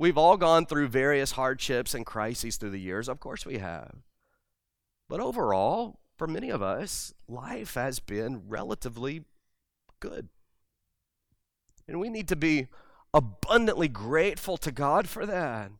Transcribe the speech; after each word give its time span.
We've 0.00 0.16
all 0.16 0.38
gone 0.38 0.64
through 0.64 0.88
various 0.88 1.32
hardships 1.32 1.92
and 1.92 2.06
crises 2.06 2.56
through 2.56 2.70
the 2.70 2.80
years. 2.80 3.06
Of 3.06 3.20
course 3.20 3.44
we 3.44 3.58
have. 3.58 3.96
But 5.10 5.20
overall, 5.20 6.00
for 6.16 6.26
many 6.26 6.48
of 6.48 6.62
us, 6.62 7.12
life 7.28 7.74
has 7.74 8.00
been 8.00 8.48
relatively 8.48 9.24
good. 10.00 10.30
And 11.86 12.00
we 12.00 12.08
need 12.08 12.28
to 12.28 12.36
be 12.36 12.68
abundantly 13.12 13.88
grateful 13.88 14.56
to 14.56 14.72
God 14.72 15.06
for 15.06 15.26
that. 15.26 15.70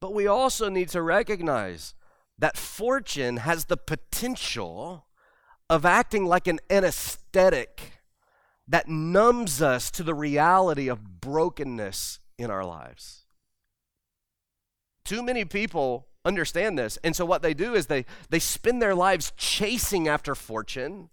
But 0.00 0.12
we 0.12 0.26
also 0.26 0.68
need 0.68 0.88
to 0.88 1.00
recognize 1.00 1.94
that 2.36 2.56
fortune 2.56 3.36
has 3.36 3.66
the 3.66 3.76
potential 3.76 5.06
of 5.70 5.86
acting 5.86 6.24
like 6.24 6.48
an 6.48 6.58
anesthetic 6.68 7.92
that 8.66 8.88
numbs 8.88 9.62
us 9.62 9.88
to 9.92 10.02
the 10.02 10.14
reality 10.14 10.88
of 10.88 11.20
brokenness 11.20 12.18
in 12.36 12.50
our 12.50 12.64
lives. 12.64 13.21
Too 15.04 15.22
many 15.22 15.44
people 15.44 16.06
understand 16.24 16.78
this. 16.78 16.98
And 17.02 17.14
so 17.16 17.24
what 17.24 17.42
they 17.42 17.54
do 17.54 17.74
is 17.74 17.86
they, 17.86 18.04
they 18.30 18.38
spend 18.38 18.80
their 18.80 18.94
lives 18.94 19.32
chasing 19.36 20.08
after 20.08 20.34
fortune, 20.34 21.10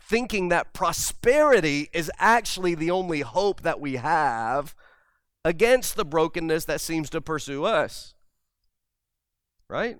thinking 0.00 0.48
that 0.48 0.72
prosperity 0.72 1.90
is 1.92 2.10
actually 2.18 2.74
the 2.74 2.90
only 2.90 3.20
hope 3.20 3.62
that 3.62 3.80
we 3.80 3.96
have 3.96 4.74
against 5.44 5.96
the 5.96 6.04
brokenness 6.04 6.64
that 6.64 6.80
seems 6.80 7.10
to 7.10 7.20
pursue 7.20 7.64
us. 7.64 8.14
Right? 9.68 9.98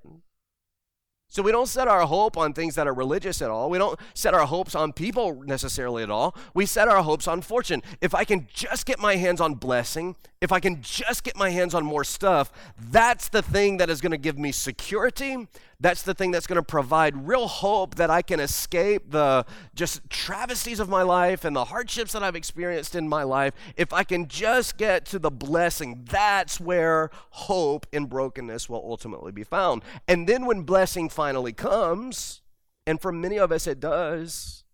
So 1.34 1.42
we 1.42 1.50
don't 1.50 1.66
set 1.66 1.88
our 1.88 2.06
hope 2.06 2.38
on 2.38 2.52
things 2.52 2.76
that 2.76 2.86
are 2.86 2.94
religious 2.94 3.42
at 3.42 3.50
all. 3.50 3.68
We 3.68 3.76
don't 3.76 3.98
set 4.14 4.34
our 4.34 4.46
hopes 4.46 4.76
on 4.76 4.92
people 4.92 5.42
necessarily 5.42 6.04
at 6.04 6.08
all. 6.08 6.36
We 6.54 6.64
set 6.64 6.86
our 6.86 7.02
hopes 7.02 7.26
on 7.26 7.40
fortune. 7.40 7.82
If 8.00 8.14
I 8.14 8.22
can 8.22 8.46
just 8.54 8.86
get 8.86 9.00
my 9.00 9.16
hands 9.16 9.40
on 9.40 9.54
blessing, 9.54 10.14
if 10.40 10.52
I 10.52 10.60
can 10.60 10.80
just 10.80 11.24
get 11.24 11.36
my 11.36 11.50
hands 11.50 11.74
on 11.74 11.84
more 11.84 12.04
stuff, 12.04 12.52
that's 12.78 13.30
the 13.30 13.42
thing 13.42 13.78
that 13.78 13.90
is 13.90 14.00
going 14.00 14.12
to 14.12 14.16
give 14.16 14.38
me 14.38 14.52
security. 14.52 15.48
That's 15.80 16.02
the 16.02 16.14
thing 16.14 16.30
that's 16.30 16.46
going 16.46 16.56
to 16.56 16.62
provide 16.62 17.26
real 17.26 17.46
hope 17.46 17.96
that 17.96 18.10
I 18.10 18.22
can 18.22 18.40
escape 18.40 19.10
the 19.10 19.44
just 19.74 20.08
travesties 20.08 20.80
of 20.80 20.88
my 20.88 21.02
life 21.02 21.44
and 21.44 21.54
the 21.54 21.66
hardships 21.66 22.12
that 22.12 22.22
I've 22.22 22.36
experienced 22.36 22.94
in 22.94 23.08
my 23.08 23.22
life. 23.22 23.54
If 23.76 23.92
I 23.92 24.04
can 24.04 24.28
just 24.28 24.76
get 24.76 25.04
to 25.06 25.18
the 25.18 25.30
blessing, 25.30 26.06
that's 26.08 26.60
where 26.60 27.10
hope 27.30 27.86
in 27.92 28.06
brokenness 28.06 28.68
will 28.68 28.82
ultimately 28.84 29.32
be 29.32 29.44
found. 29.44 29.82
And 30.06 30.28
then 30.28 30.46
when 30.46 30.62
blessing 30.62 31.08
finally 31.08 31.52
comes, 31.52 32.40
and 32.86 33.00
for 33.00 33.12
many 33.12 33.38
of 33.38 33.50
us 33.52 33.66
it 33.66 33.80
does, 33.80 34.64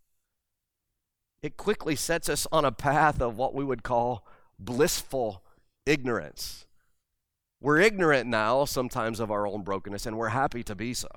it 1.43 1.57
quickly 1.57 1.97
sets 1.97 2.29
us 2.29 2.47
on 2.53 2.65
a 2.65 2.73
path 2.73 3.21
of 3.21 3.39
what 3.39 3.55
we 3.55 3.65
would 3.65 3.83
call 3.83 4.27
blissful 4.59 5.43
ignorance. 5.87 6.67
We're 7.61 7.81
ignorant 7.81 8.27
now 8.27 8.65
sometimes 8.65 9.21
of 9.21 9.31
our 9.31 9.47
own 9.47 9.63
brokenness, 9.63 10.07
and 10.07 10.17
we're 10.17 10.29
happy 10.29 10.63
to 10.63 10.75
be 10.75 10.95
so. 10.95 11.09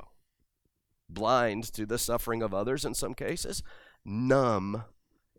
Blind 1.09 1.71
to 1.73 1.85
the 1.85 1.97
suffering 1.97 2.41
of 2.41 2.53
others 2.53 2.83
in 2.83 2.93
some 2.93 3.13
cases, 3.13 3.63
numb, 4.03 4.83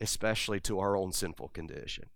especially 0.01 0.61
to 0.61 0.79
our 0.79 0.97
own 0.97 1.13
sinful 1.13 1.49
condition. 1.49 2.07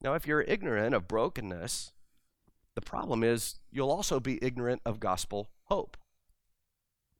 Now, 0.00 0.14
if 0.14 0.26
you're 0.26 0.42
ignorant 0.42 0.94
of 0.94 1.08
brokenness, 1.08 1.92
the 2.74 2.80
problem 2.82 3.24
is 3.24 3.58
you'll 3.72 3.90
also 3.90 4.20
be 4.20 4.38
ignorant 4.42 4.82
of 4.84 5.00
gospel 5.00 5.48
hope. 5.64 5.96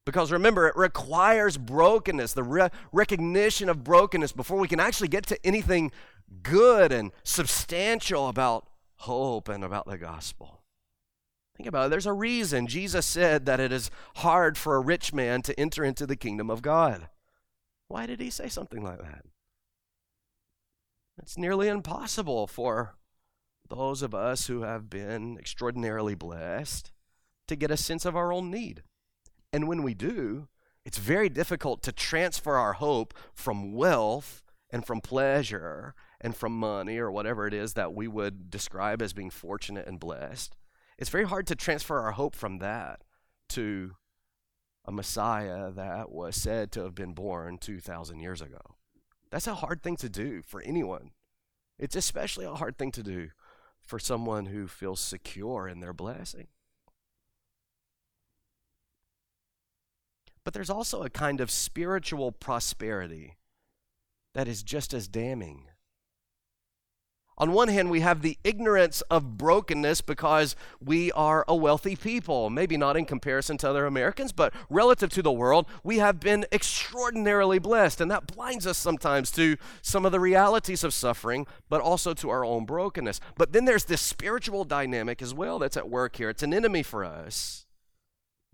Because 0.04 0.30
remember, 0.30 0.68
it 0.68 0.76
requires 0.76 1.58
brokenness, 1.58 2.34
the 2.34 2.44
re- 2.44 2.68
recognition 2.92 3.68
of 3.68 3.82
brokenness 3.82 4.30
before 4.30 4.58
we 4.58 4.68
can 4.68 4.78
actually 4.78 5.08
get 5.08 5.26
to 5.26 5.46
anything 5.46 5.90
good 6.44 6.92
and 6.92 7.10
substantial 7.24 8.28
about 8.28 8.68
hope 8.96 9.48
and 9.48 9.64
about 9.64 9.86
the 9.86 9.98
gospel. 9.98 10.62
Think 11.56 11.68
about 11.68 11.86
it. 11.86 11.88
There's 11.90 12.06
a 12.06 12.12
reason 12.12 12.66
Jesus 12.66 13.06
said 13.06 13.46
that 13.46 13.60
it 13.60 13.72
is 13.72 13.90
hard 14.16 14.58
for 14.58 14.76
a 14.76 14.80
rich 14.80 15.14
man 15.14 15.42
to 15.42 15.58
enter 15.58 15.84
into 15.84 16.06
the 16.06 16.16
kingdom 16.16 16.50
of 16.50 16.62
God. 16.62 17.08
Why 17.88 18.06
did 18.06 18.20
he 18.20 18.30
say 18.30 18.48
something 18.48 18.82
like 18.82 18.98
that? 18.98 19.24
It's 21.18 21.38
nearly 21.38 21.68
impossible 21.68 22.46
for 22.46 22.94
those 23.68 24.02
of 24.02 24.14
us 24.14 24.48
who 24.48 24.62
have 24.62 24.90
been 24.90 25.38
extraordinarily 25.38 26.14
blessed 26.14 26.92
to 27.48 27.56
get 27.56 27.70
a 27.70 27.76
sense 27.76 28.04
of 28.04 28.16
our 28.16 28.32
own 28.32 28.50
need. 28.50 28.82
And 29.52 29.66
when 29.66 29.82
we 29.82 29.94
do, 29.94 30.48
it's 30.84 30.98
very 30.98 31.28
difficult 31.28 31.82
to 31.82 31.92
transfer 31.92 32.56
our 32.56 32.74
hope 32.74 33.14
from 33.32 33.72
wealth 33.72 34.42
and 34.70 34.84
from 34.86 35.00
pleasure 35.00 35.94
and 36.20 36.36
from 36.36 36.58
money 36.58 36.98
or 36.98 37.10
whatever 37.10 37.46
it 37.46 37.54
is 37.54 37.74
that 37.74 37.94
we 37.94 38.08
would 38.08 38.50
describe 38.50 39.02
as 39.02 39.12
being 39.12 39.30
fortunate 39.30 39.86
and 39.86 40.00
blessed, 40.00 40.56
it's 40.98 41.10
very 41.10 41.26
hard 41.26 41.46
to 41.46 41.54
transfer 41.54 42.00
our 42.00 42.12
hope 42.12 42.34
from 42.34 42.58
that 42.58 43.02
to 43.50 43.96
a 44.84 44.92
Messiah 44.92 45.70
that 45.72 46.10
was 46.10 46.36
said 46.36 46.72
to 46.72 46.82
have 46.82 46.94
been 46.94 47.12
born 47.12 47.58
2,000 47.58 48.20
years 48.20 48.40
ago. 48.40 48.60
That's 49.30 49.46
a 49.46 49.56
hard 49.56 49.82
thing 49.82 49.96
to 49.96 50.08
do 50.08 50.42
for 50.42 50.62
anyone. 50.62 51.10
It's 51.78 51.96
especially 51.96 52.46
a 52.46 52.54
hard 52.54 52.78
thing 52.78 52.92
to 52.92 53.02
do 53.02 53.28
for 53.82 53.98
someone 53.98 54.46
who 54.46 54.66
feels 54.66 55.00
secure 55.00 55.68
in 55.68 55.80
their 55.80 55.92
blessing. 55.92 56.48
But 60.44 60.54
there's 60.54 60.70
also 60.70 61.02
a 61.02 61.10
kind 61.10 61.40
of 61.40 61.50
spiritual 61.50 62.30
prosperity 62.30 63.36
that 64.32 64.46
is 64.46 64.62
just 64.62 64.94
as 64.94 65.08
damning. 65.08 65.66
On 67.38 67.52
one 67.52 67.68
hand, 67.68 67.90
we 67.90 68.00
have 68.00 68.22
the 68.22 68.38
ignorance 68.44 69.02
of 69.02 69.36
brokenness 69.36 70.00
because 70.00 70.56
we 70.82 71.12
are 71.12 71.44
a 71.46 71.54
wealthy 71.54 71.94
people. 71.94 72.48
Maybe 72.48 72.78
not 72.78 72.96
in 72.96 73.04
comparison 73.04 73.58
to 73.58 73.68
other 73.68 73.84
Americans, 73.84 74.32
but 74.32 74.54
relative 74.70 75.10
to 75.10 75.22
the 75.22 75.32
world, 75.32 75.66
we 75.84 75.98
have 75.98 76.18
been 76.18 76.46
extraordinarily 76.50 77.58
blessed. 77.58 78.00
And 78.00 78.10
that 78.10 78.26
blinds 78.26 78.66
us 78.66 78.78
sometimes 78.78 79.30
to 79.32 79.58
some 79.82 80.06
of 80.06 80.12
the 80.12 80.20
realities 80.20 80.82
of 80.82 80.94
suffering, 80.94 81.46
but 81.68 81.82
also 81.82 82.14
to 82.14 82.30
our 82.30 82.42
own 82.42 82.64
brokenness. 82.64 83.20
But 83.36 83.52
then 83.52 83.66
there's 83.66 83.84
this 83.84 84.00
spiritual 84.00 84.64
dynamic 84.64 85.20
as 85.20 85.34
well 85.34 85.58
that's 85.58 85.76
at 85.76 85.90
work 85.90 86.16
here. 86.16 86.30
It's 86.30 86.42
an 86.42 86.54
enemy 86.54 86.82
for 86.82 87.04
us. 87.04 87.66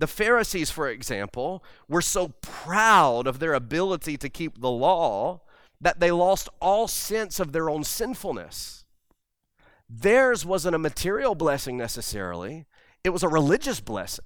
The 0.01 0.09
Pharisees, 0.09 0.73
for 0.73 0.89
example, 0.89 1.63
were 1.89 2.03
so 2.03 2.29
proud 2.41 3.29
of 3.29 3.39
their 3.39 3.55
ability 3.55 4.17
to 4.17 4.29
keep 4.29 4.61
the 4.61 4.71
law 4.71 5.43
that 5.83 6.01
they 6.01 6.13
lost 6.13 6.49
all 6.61 6.89
sense 6.89 7.41
of 7.41 7.53
their 7.53 7.69
own 7.69 7.85
sinfulness. 7.85 8.85
Theirs 9.91 10.47
wasn't 10.47 10.77
a 10.77 10.79
material 10.79 11.35
blessing 11.35 11.77
necessarily, 11.77 12.65
it 13.05 13.11
was 13.11 13.23
a 13.23 13.29
religious 13.29 13.81
blessing. 13.81 14.25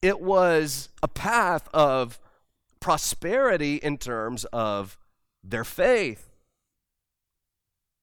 It 0.00 0.20
was 0.20 0.88
a 1.02 1.08
path 1.08 1.68
of 1.74 2.18
prosperity 2.80 3.76
in 3.76 3.98
terms 3.98 4.44
of 4.46 4.96
their 5.44 5.64
faith. 5.64 6.30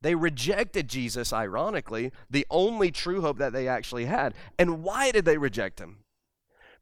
They 0.01 0.13
rejected 0.13 0.87
Jesus, 0.87 1.33
ironically, 1.33 2.11
the 2.29 2.45
only 2.51 2.91
true 2.91 3.21
hope 3.21 3.37
that 3.39 3.53
they 3.53 3.67
actually 3.67 4.05
had. 4.05 4.35
And 4.59 4.83
why 4.83 5.11
did 5.11 5.25
they 5.25 5.37
reject 5.37 5.79
him? 5.79 5.99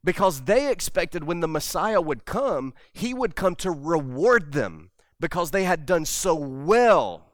Because 0.03 0.41
they 0.41 0.69
expected 0.69 1.23
when 1.23 1.39
the 1.39 1.47
Messiah 1.47 2.01
would 2.01 2.25
come, 2.25 2.73
he 2.91 3.13
would 3.13 3.35
come 3.35 3.55
to 3.57 3.71
reward 3.71 4.51
them 4.51 4.89
because 5.23 5.51
they 5.51 5.63
had 5.63 5.85
done 5.85 6.03
so 6.03 6.35
well 6.35 7.31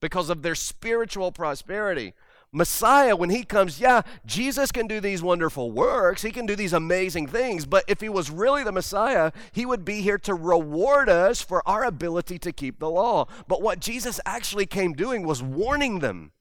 because 0.00 0.28
of 0.28 0.42
their 0.42 0.56
spiritual 0.56 1.30
prosperity. 1.30 2.12
Messiah, 2.50 3.14
when 3.14 3.30
he 3.30 3.44
comes, 3.44 3.80
yeah, 3.80 4.02
Jesus 4.26 4.72
can 4.72 4.88
do 4.88 4.98
these 4.98 5.22
wonderful 5.22 5.70
works. 5.70 6.22
He 6.22 6.32
can 6.32 6.46
do 6.46 6.56
these 6.56 6.72
amazing 6.72 7.28
things. 7.28 7.64
But 7.64 7.84
if 7.86 8.00
he 8.00 8.08
was 8.08 8.28
really 8.28 8.64
the 8.64 8.72
Messiah, 8.72 9.30
he 9.52 9.64
would 9.64 9.84
be 9.84 10.00
here 10.00 10.18
to 10.18 10.34
reward 10.34 11.08
us 11.08 11.40
for 11.40 11.62
our 11.64 11.84
ability 11.84 12.40
to 12.40 12.50
keep 12.50 12.80
the 12.80 12.90
law. 12.90 13.28
But 13.46 13.62
what 13.62 13.78
Jesus 13.78 14.18
actually 14.26 14.66
came 14.66 14.94
doing 14.94 15.24
was 15.24 15.40
warning 15.40 16.00
them. 16.00 16.32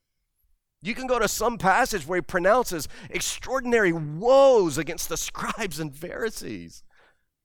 You 0.82 0.96
can 0.96 1.06
go 1.06 1.20
to 1.20 1.28
some 1.28 1.60
passage 1.60 2.08
where 2.08 2.18
he 2.18 2.22
pronounces 2.24 2.88
extraordinary 3.12 3.94
woes 3.94 4.80
against 4.80 5.10
the 5.10 5.18
scribes 5.18 5.80
and 5.80 5.96
Pharisees. 5.96 6.82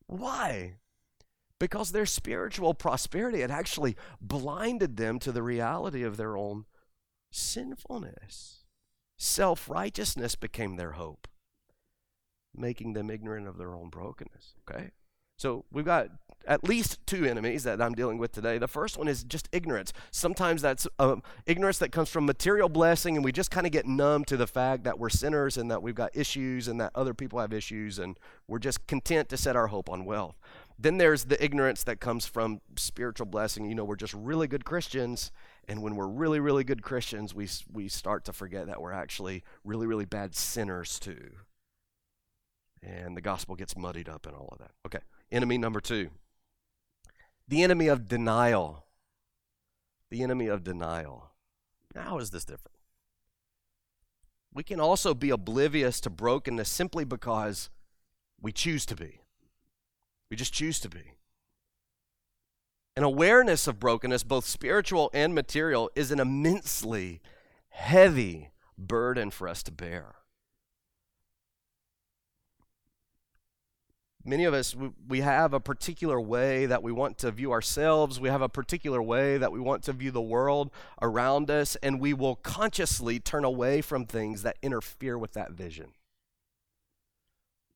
Why? 0.07 0.77
Because 1.63 1.93
their 1.93 2.07
spiritual 2.07 2.75
prosperity 2.75 3.41
had 3.41 3.51
actually 3.53 3.95
blinded 4.21 4.97
them 4.97 5.21
to 5.21 5.31
the 5.31 5.45
reality 5.45 6.03
of 6.03 6.17
their 6.17 6.37
own 6.37 6.65
sinfulness. 7.31 8.65
Self 9.17 9.71
righteousness 9.71 10.35
became 10.35 10.75
their 10.75 10.93
hope, 10.93 11.29
making 12.53 12.95
them 12.95 13.11
ignorant 13.11 13.47
of 13.47 13.59
their 13.59 13.77
own 13.77 13.91
brokenness. 13.91 14.55
Okay? 14.69 14.91
So 15.39 15.65
we've 15.71 15.85
got 15.85 16.09
at 16.49 16.65
least 16.65 16.99
two 17.07 17.25
enemies 17.25 17.63
that 17.63 17.81
I'm 17.81 17.95
dealing 17.95 18.19
with 18.19 18.33
today. 18.33 18.59
The 18.59 18.67
first 18.67 18.99
one 18.99 19.07
is 19.07 19.23
just 19.23 19.49
ignorance. 19.53 19.93
Sometimes 20.11 20.63
that's 20.63 20.89
um, 20.99 21.23
ignorance 21.47 21.79
that 21.79 21.93
comes 21.93 22.09
from 22.09 22.27
material 22.27 22.69
blessing, 22.69 23.15
and 23.15 23.25
we 23.25 23.31
just 23.31 23.53
kind 23.53 23.67
of 23.67 23.73
get 23.73 23.87
numb 23.87 24.25
to 24.25 24.37
the 24.37 24.49
fact 24.49 24.83
that 24.83 24.99
we're 24.99 25.11
sinners 25.11 25.57
and 25.57 25.71
that 25.71 25.81
we've 25.81 25.95
got 25.95 26.11
issues 26.17 26.67
and 26.67 26.81
that 26.81 26.91
other 26.97 27.15
people 27.15 27.39
have 27.39 27.53
issues, 27.53 28.01
and 28.01 28.19
we're 28.49 28.59
just 28.59 28.85
content 28.89 29.29
to 29.29 29.37
set 29.37 29.55
our 29.55 29.69
hope 29.69 29.89
on 29.89 30.05
wealth. 30.05 30.37
Then 30.83 30.99
there's 30.99 31.27
the 31.27 31.43
ignorance 31.43 31.85
that 31.85 32.01
comes 32.01 32.27
from 32.27 32.61
spiritual 32.77 33.27
blessing. 33.27 33.67
You 33.67 33.77
know, 33.77 33.85
we're 33.85 33.95
just 33.95 34.15
really 34.15 34.49
good 34.49 34.65
Christians, 34.65 35.31
and 35.69 35.81
when 35.81 35.95
we're 35.95 36.09
really, 36.09 36.41
really 36.41 36.65
good 36.65 36.83
Christians, 36.83 37.33
we, 37.33 37.49
we 37.73 37.89
start 37.89 38.25
to 38.25 38.33
forget 38.33 38.67
that 38.67 38.83
we're 38.83 38.93
actually 38.93 39.45
really, 39.63 39.87
really 39.87 40.07
bad 40.07 40.35
sinners 40.35 40.99
too. 40.99 41.31
And 42.83 43.17
the 43.17 43.21
gospel 43.21 43.55
gets 43.55 43.77
muddied 43.77 44.09
up 44.09 44.27
and 44.27 44.35
all 44.35 44.49
of 44.51 44.59
that. 44.59 44.73
Okay, 44.85 44.99
enemy 45.31 45.57
number 45.57 45.81
two 45.81 46.11
the 47.47 47.63
enemy 47.63 47.87
of 47.87 48.09
denial. 48.09 48.87
The 50.11 50.23
enemy 50.23 50.49
of 50.49 50.65
denial. 50.65 51.31
How 51.95 52.19
is 52.19 52.31
this 52.31 52.45
different? 52.45 52.77
We 54.53 54.65
can 54.65 54.81
also 54.81 55.15
be 55.15 55.31
oblivious 55.31 56.01
to 56.01 56.11
brokenness 56.11 56.69
simply 56.69 57.05
because 57.05 57.71
we 58.41 58.51
choose 58.53 58.85
to 58.87 58.97
be. 58.97 59.22
We 60.33 60.37
just 60.37 60.55
choose 60.55 60.81
to 60.81 60.89
be. 60.89 61.13
An 62.97 63.03
awareness 63.03 63.67
of 63.67 63.79
brokenness, 63.79 64.23
both 64.25 64.47
spiritual 64.47 65.11
and 65.13 65.35
material, 65.35 65.91
is 65.95 66.11
an 66.11 66.21
immensely 66.21 67.21
heavy 67.69 68.49
burden 68.79 69.31
for 69.31 69.47
us 69.47 69.63
to 69.65 69.71
bear. 69.71 70.15
Many 74.25 74.47
of 74.47 74.55
us, 74.55 74.75
we 75.07 75.21
have 75.21 75.53
a 75.53 75.61
particular 75.61 76.19
way 76.19 76.65
that 76.65 76.83
we 76.83 76.93
want 76.93 77.19
to 77.19 77.31
view 77.31 77.53
ourselves. 77.53 78.19
We 78.19 78.31
have 78.31 78.41
a 78.41 78.49
particular 78.49 79.03
way 79.03 79.37
that 79.37 79.53
we 79.53 79.61
want 79.61 79.83
to 79.83 79.93
view 79.93 80.13
the 80.13 80.23
world 80.23 80.71
around 81.03 81.51
us, 81.51 81.77
and 81.83 82.01
we 82.01 82.15
will 82.15 82.37
consciously 82.37 83.21
turn 83.21 83.45
away 83.45 83.83
from 83.83 84.07
things 84.07 84.45
that 84.45 84.57
interfere 84.63 85.19
with 85.19 85.35
that 85.35 85.53
vision. 85.53 85.93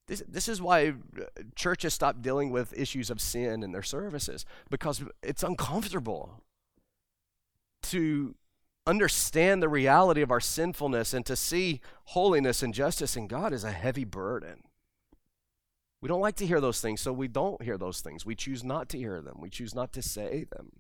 This, 0.07 0.23
this 0.29 0.49
is 0.49 0.63
why 0.63 0.89
uh, 0.89 1.25
churches 1.57 1.95
stop 1.95 2.23
dealing 2.23 2.51
with 2.51 2.73
issues 2.79 3.11
of 3.11 3.21
sin 3.21 3.63
in 3.63 3.73
their 3.73 3.83
services, 3.83 4.45
because 4.71 5.03
it's 5.23 5.43
uncomfortable 5.43 6.45
to 7.83 8.35
understand 8.87 9.63
the 9.63 9.69
reality 9.69 10.23
of 10.23 10.31
our 10.31 10.41
sinfulness 10.41 11.13
and 11.13 11.27
to 11.27 11.35
see 11.35 11.81
holiness 12.05 12.63
and 12.63 12.73
justice 12.73 13.17
in 13.17 13.27
God 13.27 13.53
is 13.53 13.65
a 13.65 13.73
heavy 13.73 14.05
burden. 14.05 14.63
We 16.01 16.09
don't 16.09 16.21
like 16.21 16.37
to 16.37 16.47
hear 16.47 16.61
those 16.61 16.81
things, 16.81 17.01
so 17.01 17.13
we 17.13 17.27
don't 17.27 17.63
hear 17.63 17.77
those 17.77 18.01
things. 18.01 18.25
We 18.25 18.37
choose 18.37 18.63
not 18.63 18.89
to 18.91 18.99
hear 18.99 19.21
them, 19.21 19.39
we 19.41 19.51
choose 19.51 19.75
not 19.75 19.93
to 19.95 20.03
say 20.03 20.47
them. 20.55 20.71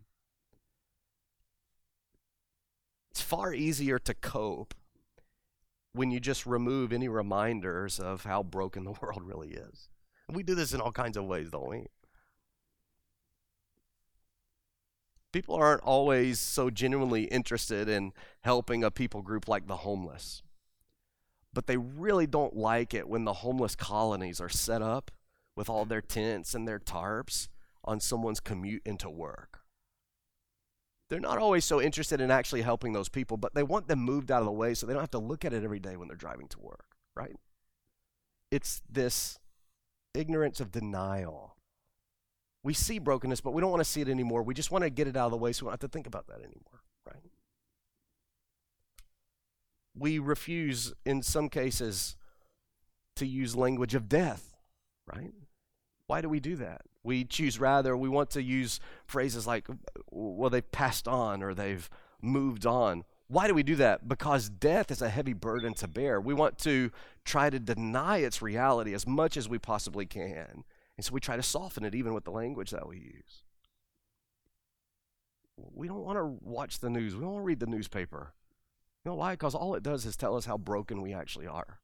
It's 3.10 3.22
far 3.22 3.52
easier 3.52 3.98
to 3.98 4.14
cope 4.14 4.74
when 5.96 6.10
you 6.10 6.20
just 6.20 6.46
remove 6.46 6.92
any 6.92 7.08
reminders 7.08 7.98
of 7.98 8.24
how 8.24 8.42
broken 8.42 8.84
the 8.84 8.92
world 9.02 9.22
really 9.22 9.50
is. 9.50 9.88
We 10.28 10.42
do 10.42 10.54
this 10.54 10.72
in 10.72 10.80
all 10.80 10.92
kinds 10.92 11.16
of 11.16 11.24
ways, 11.24 11.50
don't 11.50 11.68
we? 11.68 11.86
People 15.32 15.54
aren't 15.54 15.82
always 15.82 16.40
so 16.40 16.70
genuinely 16.70 17.24
interested 17.24 17.88
in 17.88 18.12
helping 18.40 18.82
a 18.82 18.90
people 18.90 19.22
group 19.22 19.48
like 19.48 19.66
the 19.66 19.76
homeless 19.76 20.42
but 21.56 21.66
they 21.66 21.78
really 21.78 22.26
don't 22.26 22.54
like 22.54 22.92
it 22.92 23.08
when 23.08 23.24
the 23.24 23.32
homeless 23.32 23.74
colonies 23.74 24.42
are 24.42 24.48
set 24.50 24.82
up 24.82 25.10
with 25.56 25.70
all 25.70 25.86
their 25.86 26.02
tents 26.02 26.54
and 26.54 26.68
their 26.68 26.78
tarps 26.78 27.48
on 27.82 27.98
someone's 27.98 28.40
commute 28.40 28.82
into 28.84 29.08
work. 29.08 29.60
They're 31.08 31.20
not 31.20 31.38
always 31.38 31.64
so 31.64 31.80
interested 31.80 32.20
in 32.20 32.30
actually 32.30 32.62
helping 32.62 32.92
those 32.92 33.08
people, 33.08 33.36
but 33.36 33.54
they 33.54 33.62
want 33.62 33.86
them 33.86 34.00
moved 34.00 34.30
out 34.30 34.40
of 34.40 34.46
the 34.46 34.52
way 34.52 34.74
so 34.74 34.86
they 34.86 34.92
don't 34.92 35.02
have 35.02 35.10
to 35.12 35.18
look 35.18 35.44
at 35.44 35.52
it 35.52 35.62
every 35.62 35.78
day 35.78 35.96
when 35.96 36.08
they're 36.08 36.16
driving 36.16 36.48
to 36.48 36.58
work, 36.58 36.96
right? 37.14 37.36
It's 38.50 38.82
this 38.90 39.38
ignorance 40.14 40.60
of 40.60 40.72
denial. 40.72 41.56
We 42.64 42.74
see 42.74 42.98
brokenness, 42.98 43.40
but 43.40 43.52
we 43.52 43.60
don't 43.60 43.70
want 43.70 43.80
to 43.80 43.88
see 43.88 44.00
it 44.00 44.08
anymore. 44.08 44.42
We 44.42 44.54
just 44.54 44.72
want 44.72 44.82
to 44.82 44.90
get 44.90 45.06
it 45.06 45.16
out 45.16 45.26
of 45.26 45.30
the 45.30 45.36
way 45.36 45.52
so 45.52 45.64
we 45.64 45.68
don't 45.68 45.74
have 45.74 45.88
to 45.88 45.88
think 45.88 46.08
about 46.08 46.26
that 46.26 46.38
anymore, 46.38 46.82
right? 47.06 47.22
we 49.98 50.18
refuse, 50.18 50.92
in 51.04 51.22
some 51.22 51.48
cases, 51.48 52.16
to 53.16 53.26
use 53.26 53.56
language 53.56 53.94
of 53.94 54.08
death, 54.08 54.54
right? 55.12 55.32
Why 56.06 56.20
do 56.20 56.28
we 56.28 56.40
do 56.40 56.56
that? 56.56 56.82
We 57.02 57.24
choose 57.24 57.60
rather, 57.60 57.96
we 57.96 58.08
want 58.08 58.30
to 58.30 58.42
use 58.42 58.80
phrases 59.06 59.46
like, 59.46 59.66
well, 60.10 60.50
they've 60.50 60.70
passed 60.72 61.06
on 61.06 61.42
or 61.42 61.54
they've 61.54 61.88
moved 62.20 62.66
on. 62.66 63.04
Why 63.28 63.48
do 63.48 63.54
we 63.54 63.62
do 63.62 63.76
that? 63.76 64.08
Because 64.08 64.48
death 64.48 64.90
is 64.90 65.02
a 65.02 65.08
heavy 65.08 65.32
burden 65.32 65.74
to 65.74 65.88
bear. 65.88 66.20
We 66.20 66.34
want 66.34 66.58
to 66.58 66.90
try 67.24 67.50
to 67.50 67.58
deny 67.58 68.18
its 68.18 68.40
reality 68.40 68.94
as 68.94 69.06
much 69.06 69.36
as 69.36 69.48
we 69.48 69.58
possibly 69.58 70.06
can. 70.06 70.64
And 70.96 71.04
so 71.04 71.12
we 71.12 71.20
try 71.20 71.36
to 71.36 71.42
soften 71.42 71.84
it 71.84 71.94
even 71.94 72.14
with 72.14 72.24
the 72.24 72.30
language 72.30 72.70
that 72.70 72.88
we 72.88 72.98
use. 72.98 73.42
We 75.56 75.88
don't 75.88 76.04
want 76.04 76.18
to 76.18 76.24
watch 76.24 76.78
the 76.78 76.90
news. 76.90 77.14
We 77.14 77.22
don't 77.22 77.32
want 77.32 77.42
to 77.42 77.46
read 77.46 77.60
the 77.60 77.66
newspaper. 77.66 78.32
You 79.04 79.10
know 79.10 79.16
why? 79.16 79.32
Because 79.32 79.54
all 79.54 79.74
it 79.74 79.82
does 79.82 80.06
is 80.06 80.16
tell 80.16 80.36
us 80.36 80.44
how 80.44 80.58
broken 80.58 81.02
we 81.02 81.12
actually 81.12 81.46
are. 81.46 81.80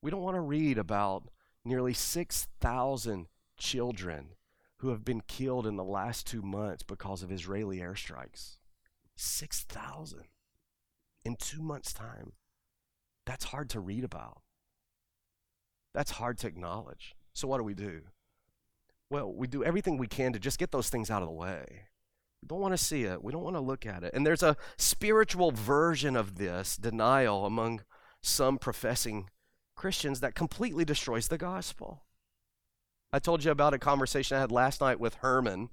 We 0.00 0.10
don't 0.10 0.22
want 0.22 0.36
to 0.36 0.40
read 0.40 0.78
about 0.78 1.28
nearly 1.64 1.94
6,000 1.94 3.26
children 3.58 4.28
who 4.78 4.88
have 4.88 5.04
been 5.04 5.20
killed 5.20 5.66
in 5.66 5.76
the 5.76 5.84
last 5.84 6.26
two 6.26 6.42
months 6.42 6.82
because 6.82 7.22
of 7.22 7.30
Israeli 7.30 7.78
airstrikes. 7.78 8.56
6,000 9.16 10.24
in 11.24 11.36
two 11.36 11.62
months' 11.62 11.92
time. 11.92 12.32
That's 13.26 13.44
hard 13.44 13.70
to 13.70 13.80
read 13.80 14.02
about. 14.02 14.42
That's 15.94 16.12
hard 16.12 16.38
to 16.38 16.48
acknowledge. 16.48 17.14
So, 17.34 17.46
what 17.46 17.58
do 17.58 17.64
we 17.64 17.74
do? 17.74 18.02
Well, 19.10 19.32
we 19.32 19.46
do 19.46 19.62
everything 19.62 19.98
we 19.98 20.06
can 20.06 20.32
to 20.32 20.38
just 20.38 20.58
get 20.58 20.72
those 20.72 20.88
things 20.88 21.10
out 21.10 21.22
of 21.22 21.28
the 21.28 21.34
way. 21.34 21.64
We 22.42 22.48
don't 22.48 22.60
want 22.60 22.72
to 22.72 22.82
see 22.82 23.04
it. 23.04 23.22
We 23.22 23.30
don't 23.30 23.44
want 23.44 23.56
to 23.56 23.60
look 23.60 23.86
at 23.86 24.02
it. 24.02 24.14
And 24.14 24.26
there's 24.26 24.42
a 24.42 24.56
spiritual 24.76 25.52
version 25.52 26.16
of 26.16 26.38
this 26.38 26.76
denial 26.76 27.46
among 27.46 27.82
some 28.22 28.58
professing 28.58 29.28
Christians 29.82 30.20
that 30.20 30.36
completely 30.36 30.84
destroys 30.84 31.26
the 31.26 31.36
gospel. 31.36 32.04
I 33.12 33.18
told 33.18 33.42
you 33.42 33.50
about 33.50 33.74
a 33.74 33.80
conversation 33.80 34.36
I 34.36 34.40
had 34.40 34.52
last 34.52 34.80
night 34.80 35.00
with 35.00 35.14
Herman. 35.14 35.70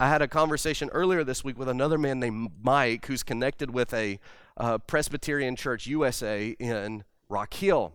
I 0.00 0.08
had 0.08 0.22
a 0.22 0.28
conversation 0.28 0.88
earlier 0.94 1.24
this 1.24 1.44
week 1.44 1.58
with 1.58 1.68
another 1.68 1.98
man 1.98 2.18
named 2.20 2.52
Mike 2.62 3.04
who's 3.04 3.22
connected 3.22 3.70
with 3.70 3.92
a 3.92 4.18
uh, 4.56 4.78
Presbyterian 4.78 5.56
Church 5.56 5.86
USA 5.86 6.56
in 6.58 7.04
Rock 7.28 7.52
Hill. 7.52 7.92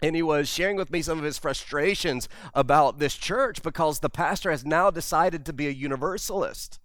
And 0.00 0.16
he 0.16 0.22
was 0.22 0.48
sharing 0.48 0.76
with 0.76 0.90
me 0.90 1.02
some 1.02 1.18
of 1.18 1.24
his 1.24 1.36
frustrations 1.36 2.26
about 2.54 2.98
this 2.98 3.16
church 3.16 3.62
because 3.62 3.98
the 3.98 4.08
pastor 4.08 4.50
has 4.50 4.64
now 4.64 4.90
decided 4.90 5.44
to 5.44 5.52
be 5.52 5.66
a 5.66 5.72
universalist 5.72 6.80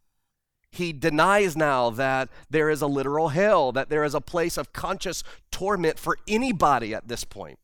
he 0.70 0.92
denies 0.92 1.56
now 1.56 1.90
that 1.90 2.28
there 2.50 2.70
is 2.70 2.82
a 2.82 2.88
literal 2.88 3.30
hell, 3.30 3.72
that 3.72 3.88
there 3.88 4.04
is 4.04 4.14
a 4.14 4.20
place 4.20 4.58
of 4.58 4.74
conscious 4.74 5.24
torment 5.50 5.98
for 5.98 6.18
anybody 6.28 6.94
at 6.94 7.08
this 7.08 7.24
point. 7.24 7.58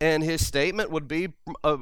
And 0.00 0.22
his 0.22 0.46
statement 0.46 0.90
would 0.90 1.08
be 1.08 1.28
uh, 1.64 1.78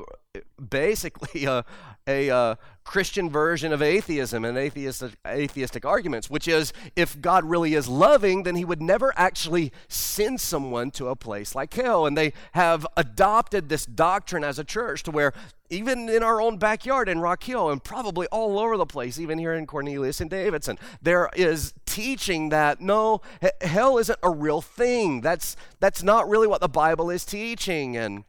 basically 0.71 1.45
a, 1.45 1.64
a 2.07 2.31
uh, 2.31 2.55
Christian 2.85 3.28
version 3.28 3.73
of 3.73 3.83
atheism 3.83 4.45
and 4.45 4.57
atheistic, 4.57 5.12
atheistic 5.26 5.85
arguments, 5.85 6.31
which 6.31 6.47
is 6.47 6.73
if 6.95 7.21
God 7.21 7.45
really 7.45 7.75
is 7.75 7.88
loving, 7.88 8.45
then 8.45 8.55
he 8.55 8.64
would 8.64 8.81
never 8.81 9.12
actually 9.16 9.73
send 9.88 10.40
someone 10.40 10.90
to 10.93 11.09
a 11.09 11.16
place 11.16 11.55
like 11.55 11.75
hell. 11.75 12.07
And 12.07 12.16
they 12.16 12.33
have 12.52 12.87
adopted 12.97 13.69
this 13.69 13.85
doctrine 13.85 14.45
as 14.45 14.59
a 14.59 14.64
church 14.64 15.02
to 15.05 15.11
where 15.11 15.33
even 15.69 16.09
in 16.09 16.23
our 16.23 16.40
own 16.40 16.59
backyard 16.59 17.09
in 17.09 17.19
Rock 17.19 17.43
Hill 17.43 17.71
and 17.71 17.83
probably 17.83 18.28
all 18.28 18.59
over 18.59 18.76
the 18.76 18.87
place, 18.87 19.19
even 19.19 19.38
here 19.38 19.55
in 19.55 19.66
Cornelius 19.66 20.21
and 20.21 20.31
Davidson, 20.31 20.78
there 21.02 21.28
is 21.35 21.75
teaching 21.87 22.50
that 22.50 22.81
no, 22.81 23.21
hell 23.61 23.99
isn't 23.99 24.19
a 24.23 24.31
real 24.31 24.61
thing. 24.61 25.21
That's, 25.23 25.57
that's 25.81 26.05
not 26.05 26.28
really 26.28 26.47
what 26.47 26.61
the 26.61 26.69
Bible 26.69 27.11
is 27.11 27.25
teaching. 27.25 27.97
And 27.97 28.25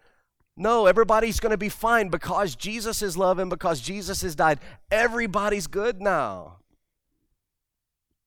no, 0.57 0.87
everybody's 0.87 1.39
going 1.39 1.51
to 1.51 1.57
be 1.57 1.69
fine 1.69 2.09
because 2.09 2.55
Jesus 2.55 3.03
is 3.03 3.15
love 3.15 3.37
and 3.37 3.47
because 3.47 3.79
Jesus 3.79 4.23
has 4.23 4.35
died. 4.35 4.59
Everybody's 4.89 5.67
good 5.67 6.01
now. 6.01 6.57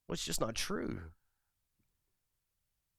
Well, 0.06 0.14
it's 0.14 0.24
just 0.24 0.40
not 0.40 0.54
true. 0.54 1.00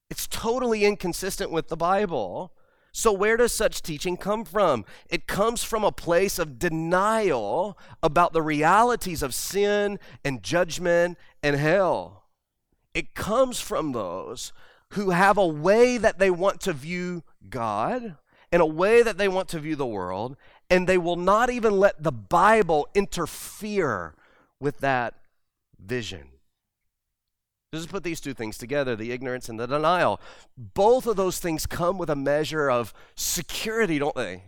It's 0.09 0.27
totally 0.27 0.83
inconsistent 0.83 1.49
with 1.49 1.69
the 1.69 1.77
Bible. 1.77 2.51
So, 2.91 3.13
where 3.13 3.37
does 3.37 3.53
such 3.53 3.81
teaching 3.81 4.17
come 4.17 4.43
from? 4.43 4.83
It 5.09 5.27
comes 5.27 5.63
from 5.63 5.85
a 5.85 5.93
place 5.93 6.37
of 6.37 6.59
denial 6.59 7.77
about 8.03 8.33
the 8.33 8.41
realities 8.41 9.23
of 9.23 9.33
sin 9.33 9.97
and 10.25 10.43
judgment 10.43 11.17
and 11.41 11.55
hell. 11.55 12.25
It 12.93 13.15
comes 13.15 13.61
from 13.61 13.93
those 13.93 14.51
who 14.89 15.11
have 15.11 15.37
a 15.37 15.47
way 15.47 15.97
that 15.97 16.19
they 16.19 16.29
want 16.29 16.59
to 16.61 16.73
view 16.73 17.23
God 17.49 18.17
and 18.51 18.61
a 18.61 18.65
way 18.65 19.01
that 19.01 19.17
they 19.17 19.27
want 19.27 19.47
to 19.49 19.59
view 19.59 19.75
the 19.75 19.85
world, 19.85 20.35
and 20.69 20.87
they 20.87 20.97
will 20.97 21.15
not 21.15 21.49
even 21.49 21.79
let 21.79 22.01
the 22.03 22.11
Bible 22.11 22.87
interfere 22.93 24.13
with 24.59 24.79
that 24.79 25.15
vision. 25.79 26.27
Just 27.73 27.89
put 27.89 28.03
these 28.03 28.19
two 28.19 28.33
things 28.33 28.57
together 28.57 28.97
the 28.97 29.11
ignorance 29.11 29.47
and 29.47 29.57
the 29.57 29.65
denial. 29.65 30.19
Both 30.57 31.07
of 31.07 31.15
those 31.15 31.39
things 31.39 31.65
come 31.65 31.97
with 31.97 32.09
a 32.09 32.15
measure 32.15 32.69
of 32.69 32.93
security, 33.15 33.97
don't 33.97 34.15
they? 34.15 34.43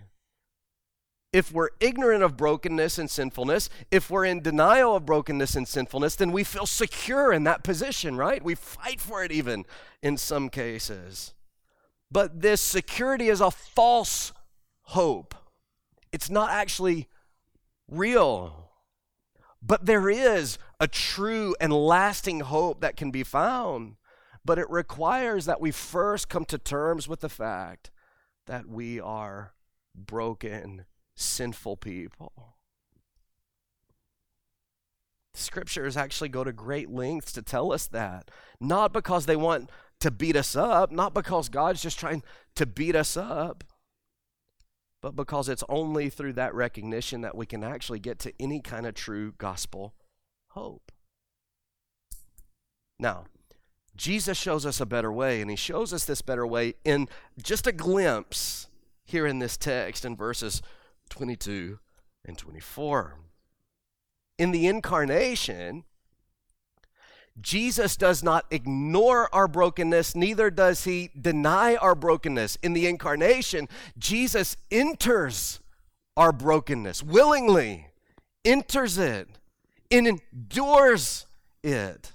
If 1.32 1.52
we're 1.52 1.70
ignorant 1.80 2.22
of 2.22 2.38
brokenness 2.38 3.00
and 3.00 3.10
sinfulness, 3.10 3.70
if 3.90 4.12
we're 4.12 4.26
in 4.26 4.42
denial 4.42 4.96
of 4.96 5.06
brokenness 5.06 5.56
and 5.56 5.68
sinfulness, 5.68 6.16
then 6.16 6.32
we 6.32 6.44
feel 6.44 6.68
secure 6.68 7.34
in 7.34 7.46
that 7.46 7.64
position, 7.64 8.18
right? 8.18 8.44
We 8.44 8.56
fight 8.56 9.00
for 9.02 9.24
it 9.24 9.32
even 9.32 9.66
in 10.04 10.18
some 10.18 10.50
cases. 10.50 11.34
But 12.14 12.42
this 12.42 12.62
security 12.62 13.28
is 13.28 13.42
a 13.42 13.50
false 13.50 14.34
hope, 14.84 15.34
it's 16.12 16.30
not 16.30 16.52
actually 16.52 17.10
real. 17.90 18.70
But 19.66 19.86
there 19.86 20.10
is 20.10 20.60
a 20.80 20.88
true 20.90 21.56
and 21.60 21.72
lasting 21.72 22.42
hope 22.42 22.82
that 22.82 22.98
can 22.98 23.12
be 23.12 23.24
found. 23.24 23.96
But 24.46 24.60
it 24.60 24.70
requires 24.70 25.46
that 25.46 25.62
we 25.62 25.72
first 25.72 26.28
come 26.28 26.44
to 26.46 26.58
terms 26.58 27.08
with 27.08 27.22
the 27.22 27.30
fact 27.30 27.90
that 28.46 28.68
we 28.68 29.00
are 29.00 29.54
broken, 29.96 30.84
sinful 31.16 31.78
people. 31.78 32.58
The 35.34 35.40
Scriptures 35.40 35.96
actually 35.96 36.30
go 36.30 36.44
to 36.44 36.52
great 36.52 36.90
lengths 36.90 37.32
to 37.32 37.42
tell 37.42 37.72
us 37.72 37.88
that. 37.88 38.30
Not 38.60 38.92
because 38.92 39.26
they 39.26 39.38
want 39.38 39.70
to 40.04 40.12
beat 40.12 40.36
us 40.36 40.54
up, 40.54 40.92
not 40.92 41.14
because 41.14 41.48
God's 41.48 41.82
just 41.82 41.98
trying 41.98 42.24
to 42.56 42.66
beat 42.66 42.94
us 42.94 43.16
up, 43.16 43.64
but 45.02 45.16
because 45.16 45.48
it's 45.48 45.64
only 45.70 46.10
through 46.10 46.34
that 46.34 46.54
recognition 46.54 47.22
that 47.22 47.38
we 47.38 47.46
can 47.46 47.64
actually 47.64 48.00
get 48.00 48.20
to 48.20 48.34
any 48.38 48.60
kind 48.60 48.86
of 48.86 48.96
true 48.96 49.34
gospel 49.38 49.94
hope. 50.50 50.92
Now, 53.00 53.28
Jesus 53.96 54.38
shows 54.38 54.66
us 54.66 54.82
a 54.82 54.86
better 54.86 55.10
way, 55.10 55.40
and 55.40 55.50
he 55.50 55.56
shows 55.56 55.94
us 55.94 56.04
this 56.04 56.22
better 56.22 56.46
way 56.46 56.74
in 56.84 57.08
just 57.42 57.66
a 57.66 57.72
glimpse 57.72 58.68
here 59.06 59.26
in 59.26 59.40
this 59.40 59.56
text 59.56 60.04
in 60.04 60.18
verses 60.18 60.62
22 61.12 61.80
and 62.26 62.38
24. 62.38 63.20
In 64.38 64.52
the 64.52 64.68
incarnation, 64.68 65.86
Jesus 67.42 67.98
does 67.98 68.24
not 68.24 68.46
ignore 68.52 69.34
our 69.34 69.48
brokenness, 69.48 70.16
neither 70.16 70.52
does 70.52 70.84
he 70.84 71.10
deny 71.20 71.76
our 71.76 71.96
brokenness. 71.96 72.58
In 72.62 72.74
the 72.74 72.88
incarnation, 72.88 73.68
Jesus 73.98 74.56
enters 74.70 75.60
our 76.16 76.32
brokenness 76.32 77.02
willingly, 77.02 77.88
enters 78.46 78.98
it, 78.98 79.28
and 79.90 80.08
endures 80.08 81.26
it 81.64 82.12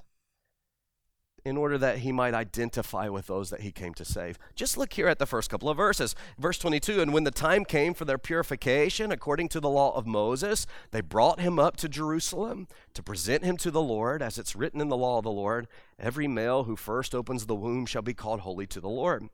in 1.45 1.57
order 1.57 1.78
that 1.78 1.99
he 1.99 2.12
might 2.12 2.35
identify 2.35 3.09
with 3.09 3.26
those 3.26 3.50
that 3.50 3.61
he 3.61 3.71
came 3.71 3.95
to 3.95 4.04
save. 4.04 4.38
Just 4.54 4.76
look 4.76 4.92
here 4.92 5.09
at 5.09 5.18
the 5.18 5.26
first 5.26 5.50
couple 5.50 5.68
of 5.68 5.76
verses. 5.76 6.14
Verse 6.38 6.59
22 6.59 7.00
And 7.00 7.12
when 7.12 7.25
the 7.25 7.30
time 7.30 7.64
came 7.64 7.95
for 7.95 8.04
their 8.04 8.18
purification, 8.18 9.12
according 9.12 9.49
to 9.50 9.61
the 9.61 9.68
law 9.68 9.97
of 9.97 10.07
Moses, 10.07 10.66
they 10.90 11.00
brought 11.00 11.40
him 11.40 11.59
up 11.59 11.76
to 11.78 11.88
Jerusalem 11.88 12.68
to 12.95 13.02
present 13.02 13.45
him 13.45 13.57
to 13.59 13.71
the 13.71 13.83
Lord, 13.83 14.23
as 14.23 14.38
it's 14.38 14.57
written 14.57 14.80
in 14.80 14.88
the 14.88 14.97
law 14.97 15.18
of 15.18 15.25
the 15.25 15.30
Lord 15.30 15.68
every 15.99 16.28
male 16.28 16.64
who 16.64 16.76
first 16.76 17.14
opens 17.14 17.47
the 17.47 17.54
womb 17.54 17.87
shall 17.87 18.02
be 18.02 18.14
called 18.14 18.40
holy 18.40 18.66
to 18.66 18.80
the 18.80 18.88
Lord. 18.88 19.28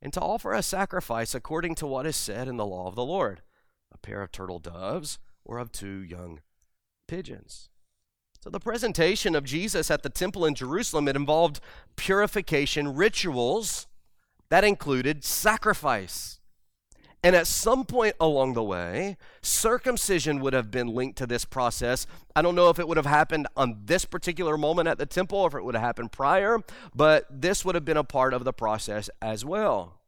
And 0.00 0.12
to 0.12 0.20
offer 0.20 0.52
a 0.52 0.62
sacrifice 0.62 1.34
according 1.34 1.74
to 1.76 1.86
what 1.86 2.06
is 2.06 2.16
said 2.16 2.46
in 2.46 2.56
the 2.56 2.66
law 2.66 2.86
of 2.86 2.94
the 2.94 3.04
Lord 3.04 3.42
a 3.90 3.98
pair 3.98 4.22
of 4.22 4.30
turtle 4.30 4.58
doves 4.58 5.18
or 5.44 5.58
of 5.58 5.72
two 5.72 6.02
young 6.02 6.40
pigeons. 7.06 7.70
So, 8.40 8.50
the 8.50 8.60
presentation 8.60 9.34
of 9.34 9.42
Jesus 9.42 9.90
at 9.90 10.02
the 10.02 10.08
temple 10.08 10.46
in 10.46 10.54
Jerusalem, 10.54 11.08
it 11.08 11.16
involved 11.16 11.60
purification 11.96 12.94
rituals 12.94 13.88
that 14.48 14.62
included 14.62 15.24
sacrifice. 15.24 16.38
And 17.24 17.34
at 17.34 17.48
some 17.48 17.84
point 17.84 18.14
along 18.20 18.54
the 18.54 18.62
way, 18.62 19.16
circumcision 19.42 20.38
would 20.40 20.52
have 20.52 20.70
been 20.70 20.86
linked 20.86 21.18
to 21.18 21.26
this 21.26 21.44
process. 21.44 22.06
I 22.36 22.42
don't 22.42 22.54
know 22.54 22.70
if 22.70 22.78
it 22.78 22.86
would 22.86 22.96
have 22.96 23.06
happened 23.06 23.48
on 23.56 23.80
this 23.86 24.04
particular 24.04 24.56
moment 24.56 24.86
at 24.86 24.98
the 24.98 25.06
temple 25.06 25.40
or 25.40 25.48
if 25.48 25.54
it 25.54 25.64
would 25.64 25.74
have 25.74 25.82
happened 25.82 26.12
prior, 26.12 26.60
but 26.94 27.26
this 27.28 27.64
would 27.64 27.74
have 27.74 27.84
been 27.84 27.96
a 27.96 28.04
part 28.04 28.32
of 28.32 28.44
the 28.44 28.52
process 28.52 29.10
as 29.20 29.44
well. 29.44 30.00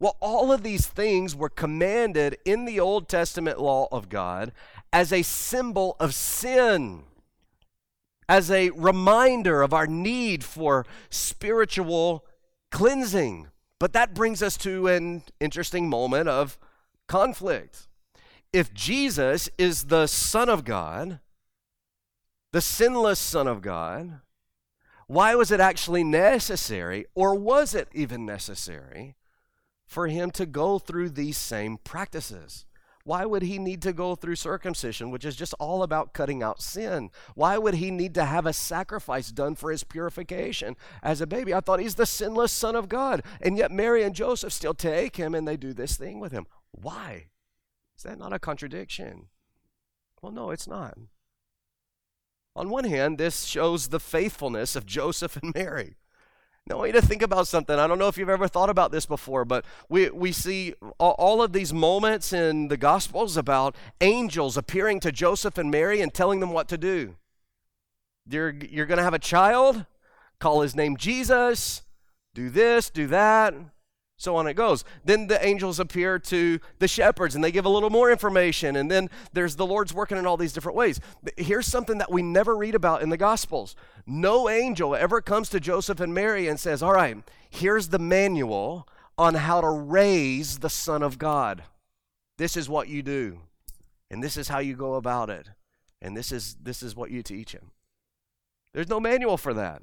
Well, 0.00 0.16
all 0.20 0.50
of 0.50 0.64
these 0.64 0.86
things 0.88 1.36
were 1.36 1.48
commanded 1.48 2.36
in 2.44 2.64
the 2.64 2.80
Old 2.80 3.08
Testament 3.08 3.60
law 3.60 3.86
of 3.92 4.08
God 4.08 4.52
as 4.92 5.12
a 5.12 5.22
symbol 5.22 5.96
of 6.00 6.14
sin 6.14 7.04
as 8.28 8.50
a 8.50 8.70
reminder 8.70 9.62
of 9.62 9.72
our 9.72 9.86
need 9.86 10.42
for 10.42 10.84
spiritual 11.10 12.24
cleansing. 12.70 13.48
But 13.78 13.92
that 13.92 14.14
brings 14.14 14.42
us 14.42 14.56
to 14.58 14.88
an 14.88 15.22
interesting 15.38 15.88
moment 15.88 16.28
of 16.28 16.58
conflict. 17.06 17.86
If 18.52 18.72
Jesus 18.72 19.50
is 19.58 19.84
the 19.84 20.06
Son 20.06 20.48
of 20.48 20.64
God, 20.64 21.20
the 22.52 22.60
sinless 22.60 23.18
Son 23.18 23.46
of 23.46 23.60
God, 23.60 24.20
why 25.08 25.34
was 25.34 25.52
it 25.52 25.60
actually 25.60 26.02
necessary, 26.02 27.06
or 27.14 27.34
was 27.34 27.74
it 27.74 27.88
even 27.92 28.26
necessary, 28.26 29.14
for 29.86 30.08
him 30.08 30.30
to 30.32 30.46
go 30.46 30.78
through 30.78 31.10
these 31.10 31.36
same 31.36 31.76
practices? 31.76 32.66
Why 33.06 33.24
would 33.24 33.42
he 33.42 33.60
need 33.60 33.82
to 33.82 33.92
go 33.92 34.16
through 34.16 34.34
circumcision, 34.34 35.12
which 35.12 35.24
is 35.24 35.36
just 35.36 35.54
all 35.60 35.84
about 35.84 36.12
cutting 36.12 36.42
out 36.42 36.60
sin? 36.60 37.10
Why 37.36 37.56
would 37.56 37.74
he 37.74 37.92
need 37.92 38.14
to 38.14 38.24
have 38.24 38.46
a 38.46 38.52
sacrifice 38.52 39.30
done 39.30 39.54
for 39.54 39.70
his 39.70 39.84
purification 39.84 40.76
as 41.04 41.20
a 41.20 41.26
baby? 41.26 41.54
I 41.54 41.60
thought 41.60 41.78
he's 41.78 41.94
the 41.94 42.04
sinless 42.04 42.50
Son 42.50 42.74
of 42.74 42.88
God. 42.88 43.22
And 43.40 43.56
yet 43.56 43.70
Mary 43.70 44.02
and 44.02 44.12
Joseph 44.12 44.52
still 44.52 44.74
take 44.74 45.14
him 45.14 45.36
and 45.36 45.46
they 45.46 45.56
do 45.56 45.72
this 45.72 45.96
thing 45.96 46.18
with 46.18 46.32
him. 46.32 46.48
Why? 46.72 47.26
Is 47.96 48.02
that 48.02 48.18
not 48.18 48.32
a 48.32 48.40
contradiction? 48.40 49.28
Well, 50.20 50.32
no, 50.32 50.50
it's 50.50 50.66
not. 50.66 50.98
On 52.56 52.70
one 52.70 52.86
hand, 52.86 53.18
this 53.18 53.44
shows 53.44 53.86
the 53.86 54.00
faithfulness 54.00 54.74
of 54.74 54.84
Joseph 54.84 55.36
and 55.36 55.54
Mary. 55.54 55.94
Now, 56.68 56.74
I 56.74 56.78
want 56.78 56.94
you 56.94 57.00
to 57.00 57.06
think 57.06 57.22
about 57.22 57.46
something. 57.46 57.78
I 57.78 57.86
don't 57.86 57.98
know 57.98 58.08
if 58.08 58.18
you've 58.18 58.28
ever 58.28 58.48
thought 58.48 58.70
about 58.70 58.90
this 58.90 59.06
before, 59.06 59.44
but 59.44 59.64
we, 59.88 60.10
we 60.10 60.32
see 60.32 60.74
all 60.98 61.40
of 61.40 61.52
these 61.52 61.72
moments 61.72 62.32
in 62.32 62.66
the 62.66 62.76
Gospels 62.76 63.36
about 63.36 63.76
angels 64.00 64.56
appearing 64.56 64.98
to 65.00 65.12
Joseph 65.12 65.58
and 65.58 65.70
Mary 65.70 66.00
and 66.00 66.12
telling 66.12 66.40
them 66.40 66.52
what 66.52 66.66
to 66.68 66.76
do. 66.76 67.14
You're, 68.28 68.50
you're 68.50 68.86
going 68.86 68.98
to 68.98 69.04
have 69.04 69.14
a 69.14 69.20
child, 69.20 69.86
call 70.40 70.62
his 70.62 70.74
name 70.74 70.96
Jesus, 70.96 71.82
do 72.34 72.50
this, 72.50 72.90
do 72.90 73.06
that. 73.06 73.54
So 74.18 74.36
on 74.36 74.46
it 74.46 74.54
goes. 74.54 74.82
Then 75.04 75.26
the 75.26 75.44
angels 75.44 75.78
appear 75.78 76.18
to 76.18 76.58
the 76.78 76.88
shepherds 76.88 77.34
and 77.34 77.44
they 77.44 77.52
give 77.52 77.66
a 77.66 77.70
little 77.70 77.90
more 77.90 78.10
information. 78.10 78.76
And 78.76 78.90
then 78.90 79.10
there's 79.34 79.56
the 79.56 79.66
Lord's 79.66 79.92
working 79.92 80.16
in 80.16 80.26
all 80.26 80.38
these 80.38 80.54
different 80.54 80.76
ways. 80.76 81.00
Here's 81.36 81.66
something 81.66 81.98
that 81.98 82.10
we 82.10 82.22
never 82.22 82.56
read 82.56 82.74
about 82.74 83.02
in 83.02 83.10
the 83.10 83.18
Gospels 83.18 83.76
no 84.06 84.48
angel 84.48 84.94
ever 84.94 85.20
comes 85.20 85.48
to 85.48 85.60
Joseph 85.60 85.98
and 86.00 86.14
Mary 86.14 86.46
and 86.46 86.60
says, 86.60 86.82
All 86.82 86.92
right, 86.92 87.18
here's 87.50 87.88
the 87.88 87.98
manual 87.98 88.86
on 89.18 89.34
how 89.34 89.60
to 89.60 89.68
raise 89.68 90.58
the 90.58 90.70
Son 90.70 91.02
of 91.02 91.18
God. 91.18 91.64
This 92.38 92.56
is 92.56 92.68
what 92.68 92.88
you 92.88 93.02
do, 93.02 93.40
and 94.10 94.22
this 94.22 94.36
is 94.36 94.48
how 94.48 94.58
you 94.58 94.76
go 94.76 94.94
about 94.94 95.30
it, 95.30 95.48
and 96.00 96.16
this 96.16 96.30
is, 96.30 96.56
this 96.62 96.82
is 96.82 96.94
what 96.94 97.10
you 97.10 97.22
teach 97.22 97.52
him. 97.52 97.70
There's 98.72 98.88
no 98.88 99.00
manual 99.00 99.38
for 99.38 99.54
that. 99.54 99.82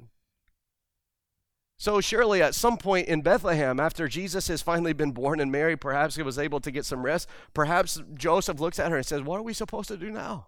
So, 1.84 2.00
surely 2.00 2.40
at 2.40 2.54
some 2.54 2.78
point 2.78 3.08
in 3.08 3.20
Bethlehem, 3.20 3.78
after 3.78 4.08
Jesus 4.08 4.48
has 4.48 4.62
finally 4.62 4.94
been 4.94 5.10
born 5.10 5.38
and 5.38 5.52
Mary 5.52 5.76
perhaps 5.76 6.16
he 6.16 6.22
was 6.22 6.38
able 6.38 6.58
to 6.60 6.70
get 6.70 6.86
some 6.86 7.02
rest, 7.02 7.28
perhaps 7.52 8.00
Joseph 8.14 8.58
looks 8.58 8.78
at 8.78 8.90
her 8.90 8.96
and 8.96 9.04
says, 9.04 9.20
What 9.20 9.38
are 9.38 9.42
we 9.42 9.52
supposed 9.52 9.88
to 9.88 9.98
do 9.98 10.10
now? 10.10 10.46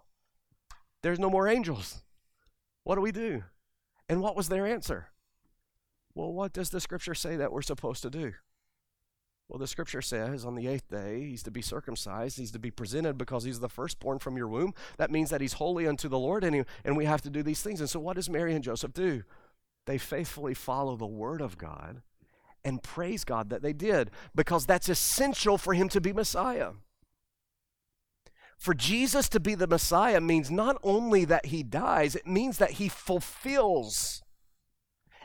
There's 1.03 1.19
no 1.19 1.29
more 1.29 1.47
angels. 1.47 2.01
What 2.85 2.95
do 2.95 3.01
we 3.01 3.11
do? 3.11 3.43
And 4.09 4.19
what 4.19 4.35
was 4.35 4.49
their 4.49 4.65
answer? 4.65 5.09
Well, 6.15 6.33
what 6.33 6.53
does 6.53 6.71
the 6.71 6.81
scripture 6.81 7.13
say 7.13 7.35
that 7.35 7.51
we're 7.51 7.61
supposed 7.61 8.01
to 8.01 8.09
do? 8.09 8.33
Well, 9.47 9.59
the 9.59 9.67
scripture 9.67 10.01
says 10.01 10.43
on 10.43 10.55
the 10.55 10.65
eighth 10.65 10.89
day 10.89 11.19
he's 11.29 11.43
to 11.43 11.51
be 11.51 11.61
circumcised, 11.61 12.39
he's 12.39 12.51
to 12.53 12.59
be 12.59 12.71
presented 12.71 13.15
because 13.15 13.43
he's 13.43 13.59
the 13.59 13.69
firstborn 13.69 14.17
from 14.17 14.37
your 14.37 14.47
womb. 14.47 14.73
That 14.97 15.11
means 15.11 15.29
that 15.29 15.41
he's 15.41 15.53
holy 15.53 15.85
unto 15.85 16.09
the 16.09 16.17
Lord, 16.17 16.43
and, 16.43 16.55
he, 16.55 16.63
and 16.83 16.97
we 16.97 17.05
have 17.05 17.21
to 17.21 17.29
do 17.29 17.43
these 17.43 17.61
things. 17.61 17.79
And 17.79 17.87
so, 17.87 17.99
what 17.99 18.15
does 18.15 18.27
Mary 18.27 18.55
and 18.55 18.63
Joseph 18.63 18.93
do? 18.93 19.23
They 19.87 19.97
faithfully 19.97 20.53
follow 20.53 20.97
the 20.97 21.07
word 21.07 21.41
of 21.41 21.57
God 21.57 22.01
and 22.63 22.83
praise 22.83 23.23
God 23.23 23.49
that 23.49 23.61
they 23.61 23.71
did 23.71 24.11
because 24.35 24.65
that's 24.65 24.89
essential 24.89 25.57
for 25.57 25.73
him 25.73 25.87
to 25.89 26.01
be 26.01 26.11
Messiah. 26.11 26.71
For 28.57 28.73
Jesus 28.73 29.29
to 29.29 29.39
be 29.39 29.55
the 29.55 29.65
Messiah 29.65 30.19
means 30.19 30.51
not 30.51 30.77
only 30.83 31.23
that 31.23 31.47
he 31.47 31.63
dies, 31.63 32.15
it 32.15 32.27
means 32.27 32.57
that 32.57 32.71
he 32.71 32.89
fulfills. 32.89 34.21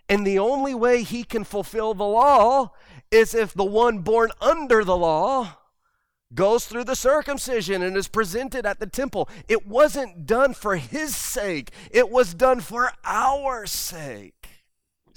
And 0.08 0.24
the 0.24 0.38
only 0.38 0.74
way 0.74 1.02
he 1.02 1.24
can 1.24 1.42
fulfill 1.42 1.92
the 1.92 2.04
law 2.04 2.70
is 3.10 3.34
if 3.34 3.52
the 3.54 3.64
one 3.64 3.98
born 3.98 4.30
under 4.40 4.84
the 4.84 4.96
law 4.96 5.56
goes 6.34 6.66
through 6.66 6.84
the 6.84 6.94
circumcision 6.94 7.82
and 7.82 7.96
is 7.96 8.08
presented 8.08 8.64
at 8.64 8.78
the 8.78 8.86
temple. 8.86 9.28
It 9.48 9.66
wasn't 9.66 10.24
done 10.24 10.54
for 10.54 10.76
his 10.76 11.16
sake, 11.16 11.72
it 11.90 12.10
was 12.10 12.34
done 12.34 12.60
for 12.60 12.92
our 13.04 13.66
sake. 13.66 14.51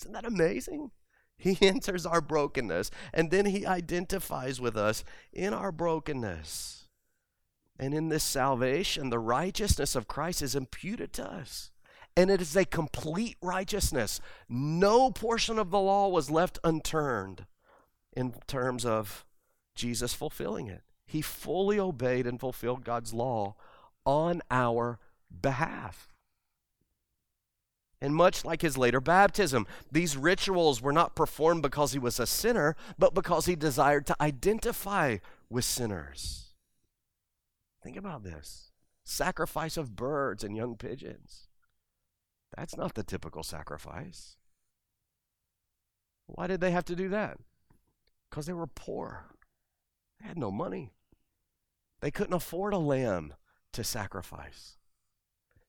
Isn't 0.06 0.14
that 0.14 0.26
amazing? 0.26 0.92
He 1.36 1.58
enters 1.68 2.06
our 2.06 2.22
brokenness 2.22 2.92
and 3.14 3.32
then 3.32 3.48
he 3.48 3.66
identifies 3.66 4.62
with 4.62 4.78
us 4.78 5.04
in 5.34 5.54
our 5.54 5.72
brokenness. 5.72 6.88
And 7.78 7.94
in 7.94 8.10
this 8.10 8.24
salvation, 8.24 9.10
the 9.10 9.20
righteousness 9.20 9.96
of 9.96 10.08
Christ 10.08 10.42
is 10.42 10.56
imputed 10.56 11.12
to 11.14 11.30
us. 11.30 11.72
And 12.16 12.30
it 12.30 12.40
is 12.40 12.56
a 12.56 12.64
complete 12.64 13.36
righteousness. 13.42 14.22
No 14.48 15.12
portion 15.12 15.60
of 15.60 15.72
the 15.72 15.80
law 15.80 16.08
was 16.08 16.32
left 16.32 16.60
unturned 16.64 17.46
in 18.16 18.36
terms 18.48 18.86
of 18.86 19.26
Jesus 19.74 20.14
fulfilling 20.14 20.68
it. 20.68 20.84
He 21.06 21.22
fully 21.22 21.78
obeyed 21.78 22.26
and 22.26 22.40
fulfilled 22.40 22.86
God's 22.86 23.14
law 23.14 23.56
on 24.06 24.42
our 24.50 25.00
behalf. 25.42 26.15
And 28.06 28.14
much 28.14 28.46
like 28.46 28.62
his 28.62 28.78
later 28.78 29.02
baptism, 29.02 29.66
these 29.92 30.16
rituals 30.16 30.80
were 30.80 30.94
not 30.94 31.16
performed 31.16 31.64
because 31.64 31.92
he 31.92 31.98
was 31.98 32.20
a 32.20 32.28
sinner, 32.28 32.76
but 33.00 33.16
because 33.16 33.48
he 33.48 33.56
desired 33.56 34.06
to 34.06 34.16
identify 34.22 35.18
with 35.50 35.66
sinners. 35.66 36.54
Think 37.82 37.98
about 37.98 38.24
this 38.24 38.70
sacrifice 39.04 39.76
of 39.76 39.96
birds 39.96 40.44
and 40.44 40.56
young 40.56 40.76
pigeons. 40.76 41.48
That's 42.56 42.78
not 42.78 42.94
the 42.94 43.02
typical 43.02 43.42
sacrifice. 43.42 44.38
Why 46.28 46.46
did 46.46 46.62
they 46.62 46.70
have 46.70 46.86
to 46.86 46.96
do 46.96 47.10
that? 47.10 47.40
Because 48.30 48.46
they 48.46 48.54
were 48.54 48.68
poor. 48.68 49.32
They 50.22 50.28
had 50.28 50.38
no 50.38 50.52
money. 50.52 50.92
They 52.02 52.12
couldn't 52.12 52.36
afford 52.36 52.76
a 52.76 52.78
lamb 52.78 53.34
to 53.74 53.84
sacrifice. 53.84 54.78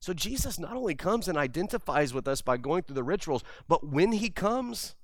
So 0.01 0.13
Jesus 0.13 0.59
not 0.59 0.77
only 0.77 0.95
comes 0.95 1.29
and 1.29 1.39
identifies 1.39 2.13
with 2.13 2.29
us 2.29 2.43
by 2.43 2.57
going 2.57 2.83
through 2.83 2.95
the 2.95 3.03
rituals, 3.03 3.43
but 3.67 3.87
when 3.87 4.13
he 4.13 4.31
comes, 4.31 4.95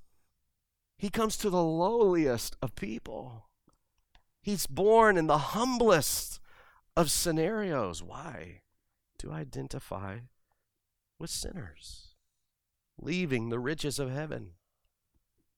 he 0.97 1.09
comes 1.09 1.35
to 1.37 1.49
the 1.49 1.63
lowliest 1.63 2.55
of 2.61 2.75
people. 2.75 3.49
He's 4.41 4.67
born 4.67 5.17
in 5.17 5.27
the 5.27 5.37
humblest 5.37 6.39
of 6.95 7.11
scenarios. 7.11 8.03
Why? 8.03 8.61
To 9.19 9.31
identify 9.31 10.19
with 11.19 11.29
sinners, 11.29 12.15
leaving 13.01 13.49
the 13.49 13.59
riches 13.59 13.99
of 13.99 14.11
heaven. 14.11 14.51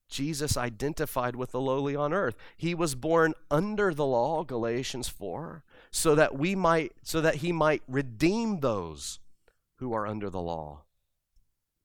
Jesus 0.07 0.55
identified 0.55 1.35
with 1.35 1.51
the 1.51 1.59
lowly 1.59 1.95
on 1.95 2.13
earth. 2.13 2.37
He 2.55 2.75
was 2.75 2.93
born 2.93 3.33
under 3.49 3.93
the 3.93 4.05
law, 4.05 4.43
Galatians 4.43 5.09
4, 5.09 5.63
so 5.89 6.13
that 6.13 6.37
we 6.37 6.55
might 6.55 6.93
so 7.01 7.21
that 7.21 7.35
he 7.37 7.51
might 7.51 7.81
redeem 7.87 8.59
those 8.59 9.19
who 9.75 9.93
are 9.93 10.07
under 10.07 10.29
the 10.29 10.41
law 10.41 10.83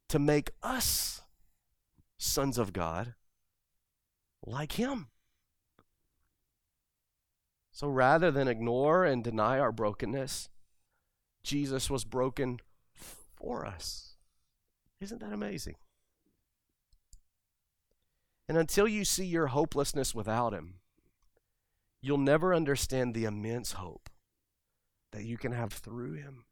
to 0.09 0.19
make 0.19 0.51
us 0.63 1.23
sons 2.19 2.59
of 2.59 2.73
God 2.73 3.15
like 4.45 4.73
him. 4.73 5.09
So 7.73 7.89
rather 7.89 8.31
than 8.31 8.49
ignore 8.49 9.05
and 9.05 9.25
deny 9.25 9.59
our 9.59 9.73
brokenness, 9.73 10.49
Jesus 11.43 11.89
was 11.89 12.05
broken 12.05 12.61
for 12.95 13.65
us. 13.65 14.17
Isn't 15.01 15.21
that 15.21 15.33
amazing? 15.33 15.77
And 18.49 18.59
until 18.59 18.89
you 18.89 19.05
see 19.05 19.25
your 19.25 19.47
hopelessness 19.47 20.15
without 20.15 20.53
Him, 20.53 20.81
you'll 22.03 22.19
never 22.19 22.53
understand 22.53 23.15
the 23.15 23.25
immense 23.25 23.73
hope 23.73 24.11
that 25.13 25.25
you 25.25 25.39
can 25.39 25.53
have 25.53 25.73
through 25.73 26.15
Him. 26.15 26.45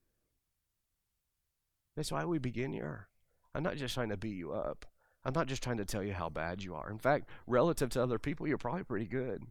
That's 1.98 2.12
why 2.12 2.24
we 2.24 2.38
begin 2.38 2.72
here. 2.72 3.08
I'm 3.56 3.64
not 3.64 3.74
just 3.74 3.92
trying 3.92 4.10
to 4.10 4.16
beat 4.16 4.36
you 4.36 4.52
up. 4.52 4.86
I'm 5.24 5.32
not 5.32 5.48
just 5.48 5.64
trying 5.64 5.78
to 5.78 5.84
tell 5.84 6.04
you 6.04 6.12
how 6.12 6.28
bad 6.28 6.62
you 6.62 6.76
are. 6.76 6.88
In 6.88 6.98
fact, 7.00 7.28
relative 7.44 7.90
to 7.90 8.00
other 8.00 8.20
people, 8.20 8.46
you're 8.46 8.56
probably 8.56 8.84
pretty 8.84 9.06
good. 9.06 9.42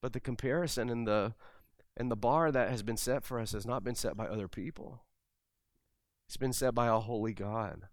But 0.00 0.12
the 0.12 0.20
comparison 0.20 0.88
and 0.88 1.08
the 1.08 1.34
and 1.96 2.12
the 2.12 2.16
bar 2.16 2.52
that 2.52 2.70
has 2.70 2.84
been 2.84 2.96
set 2.96 3.24
for 3.24 3.40
us 3.40 3.50
has 3.50 3.66
not 3.66 3.82
been 3.82 3.96
set 3.96 4.16
by 4.16 4.28
other 4.28 4.46
people. 4.46 5.02
It's 6.28 6.36
been 6.36 6.52
set 6.52 6.76
by 6.76 6.86
a 6.86 7.00
holy 7.00 7.34
God. 7.34 7.88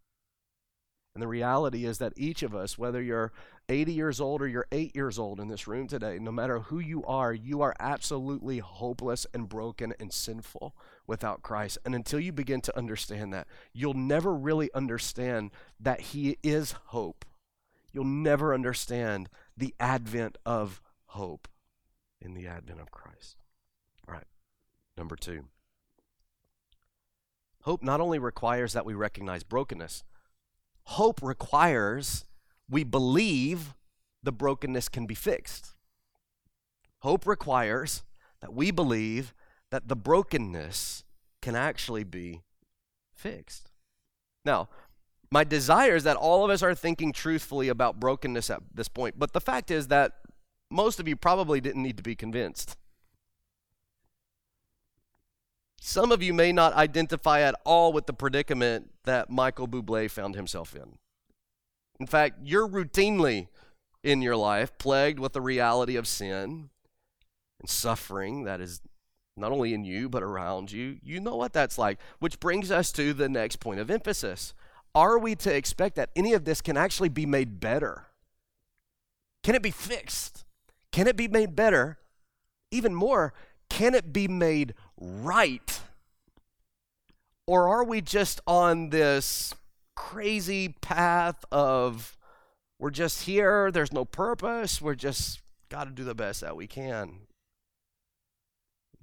And 1.18 1.22
the 1.24 1.28
reality 1.28 1.84
is 1.84 1.98
that 1.98 2.14
each 2.16 2.44
of 2.44 2.54
us, 2.54 2.78
whether 2.78 3.02
you're 3.02 3.32
80 3.70 3.92
years 3.92 4.22
old 4.22 4.40
or 4.40 4.48
you're 4.48 4.68
8 4.72 4.96
years 4.96 5.18
old 5.18 5.40
in 5.40 5.48
this 5.48 5.68
room 5.68 5.88
today, 5.88 6.20
no 6.22 6.32
matter 6.32 6.60
who 6.60 6.78
you 6.78 7.04
are, 7.06 7.34
you 7.34 7.64
are 7.64 7.74
absolutely 7.80 8.60
hopeless 8.60 9.26
and 9.34 9.50
broken 9.50 9.96
and 10.00 10.14
sinful 10.14 10.76
without 11.08 11.42
Christ. 11.42 11.80
And 11.84 11.96
until 11.96 12.20
you 12.20 12.32
begin 12.32 12.62
to 12.62 12.78
understand 12.78 13.34
that, 13.34 13.48
you'll 13.74 13.96
never 13.96 14.32
really 14.32 14.70
understand 14.76 15.50
that 15.80 16.02
He 16.02 16.38
is 16.44 16.74
hope. 16.90 17.26
You'll 17.92 18.04
never 18.04 18.54
understand 18.54 19.28
the 19.58 19.74
advent 19.80 20.38
of 20.46 20.84
hope 21.08 21.48
in 22.22 22.36
the 22.36 22.46
advent 22.46 22.80
of 22.80 22.92
Christ. 22.92 23.38
All 24.08 24.14
right, 24.14 24.28
number 24.96 25.16
two. 25.16 25.46
Hope 27.62 27.82
not 27.82 28.02
only 28.02 28.20
requires 28.20 28.74
that 28.74 28.86
we 28.86 28.94
recognize 28.94 29.42
brokenness, 29.42 30.04
hope 30.88 31.20
requires 31.22 32.24
we 32.70 32.84
believe 32.84 33.76
the 34.24 34.32
brokenness 34.32 34.88
can 34.88 35.06
be 35.06 35.16
fixed. 35.16 35.72
Hope 37.00 37.28
requires 37.28 38.04
that 38.42 38.54
we 38.54 38.72
believe 38.72 39.34
that 39.70 39.90
the 39.90 39.96
brokenness 39.96 41.04
can 41.42 41.56
actually 41.56 42.06
be 42.06 42.42
fixed. 43.14 43.70
Now, 44.46 44.70
my 45.30 45.44
desire 45.44 45.96
is 45.96 46.06
that 46.06 46.16
all 46.16 46.46
of 46.46 46.52
us 46.52 46.64
are 46.64 46.74
thinking 46.74 47.12
truthfully 47.12 47.68
about 47.68 48.00
brokenness 48.00 48.50
at 48.50 48.62
this 48.74 48.88
point, 48.88 49.20
but 49.20 49.34
the 49.34 49.42
fact 49.42 49.70
is 49.70 49.88
that 49.88 50.14
most 50.70 51.02
of 51.02 51.08
you 51.08 51.18
probably 51.18 51.60
didn't 51.60 51.84
need 51.84 51.98
to 51.98 52.04
be 52.04 52.16
convinced. 52.16 52.78
Some 55.88 56.12
of 56.12 56.22
you 56.22 56.34
may 56.34 56.52
not 56.52 56.74
identify 56.74 57.40
at 57.40 57.56
all 57.64 57.94
with 57.94 58.08
the 58.08 58.14
predicament 58.14 58.92
that 59.06 59.30
Michael 59.30 59.70
Bublé 59.70 60.12
found 60.12 60.36
himself 60.36 60.76
in. 60.76 60.98
In 61.98 62.06
fact, 62.06 62.40
you're 62.44 62.68
routinely 62.68 63.48
in 64.04 64.22
your 64.22 64.36
life 64.36 64.78
plagued 64.80 65.18
with 65.18 65.32
the 65.32 65.40
reality 65.40 65.96
of 65.96 66.06
sin 66.06 66.72
and 67.62 67.70
suffering 67.70 68.44
that 68.44 68.60
is 68.60 68.82
not 69.38 69.54
only 69.54 69.74
in 69.74 69.86
you, 69.86 70.10
but 70.10 70.24
around 70.24 70.74
you. 70.74 70.98
You 71.02 71.22
know 71.22 71.38
what 71.38 71.54
that's 71.54 71.78
like, 71.78 72.00
which 72.20 72.42
brings 72.42 72.70
us 72.70 72.92
to 72.92 73.14
the 73.14 73.30
next 73.30 73.62
point 73.62 73.80
of 73.80 73.90
emphasis. 73.90 74.54
Are 74.94 75.18
we 75.18 75.36
to 75.36 75.56
expect 75.56 75.96
that 75.96 76.10
any 76.18 76.34
of 76.34 76.44
this 76.44 76.60
can 76.60 76.76
actually 76.76 77.10
be 77.10 77.26
made 77.26 77.62
better? 77.62 78.08
Can 79.42 79.56
it 79.56 79.64
be 79.64 79.72
fixed? 79.72 80.44
Can 80.92 81.08
it 81.08 81.16
be 81.16 81.30
made 81.30 81.56
better? 81.56 81.98
Even 82.72 82.94
more, 82.94 83.34
can 83.70 83.94
it 83.94 84.12
be 84.14 84.28
made 84.28 84.74
right? 84.98 85.82
Or 87.46 87.70
are 87.70 87.84
we 87.84 88.02
just 88.02 88.42
on 88.46 88.90
this 88.90 89.54
crazy 89.96 90.76
path 90.82 91.46
of 91.52 92.18
we're 92.80 92.92
just 92.92 93.24
here, 93.24 93.72
there's 93.72 93.94
no 93.94 94.06
purpose, 94.06 94.82
we're 94.82 94.96
just 94.96 95.42
got 95.70 95.86
to 95.86 95.92
do 95.92 96.04
the 96.04 96.16
best 96.16 96.42
that 96.42 96.56
we 96.56 96.68
can? 96.68 97.22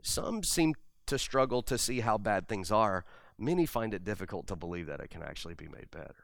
Some 0.02 0.42
seem 0.42 0.74
to 1.06 1.18
struggle 1.18 1.62
to 1.62 1.78
see 1.78 2.00
how 2.00 2.18
bad 2.18 2.48
things 2.48 2.70
are. 2.70 3.04
Many 3.38 3.66
find 3.66 3.94
it 3.94 4.04
difficult 4.04 4.46
to 4.48 4.56
believe 4.56 4.86
that 4.86 5.00
it 5.00 5.10
can 5.10 5.22
actually 5.22 5.54
be 5.54 5.66
made 5.66 5.90
better. 5.90 6.14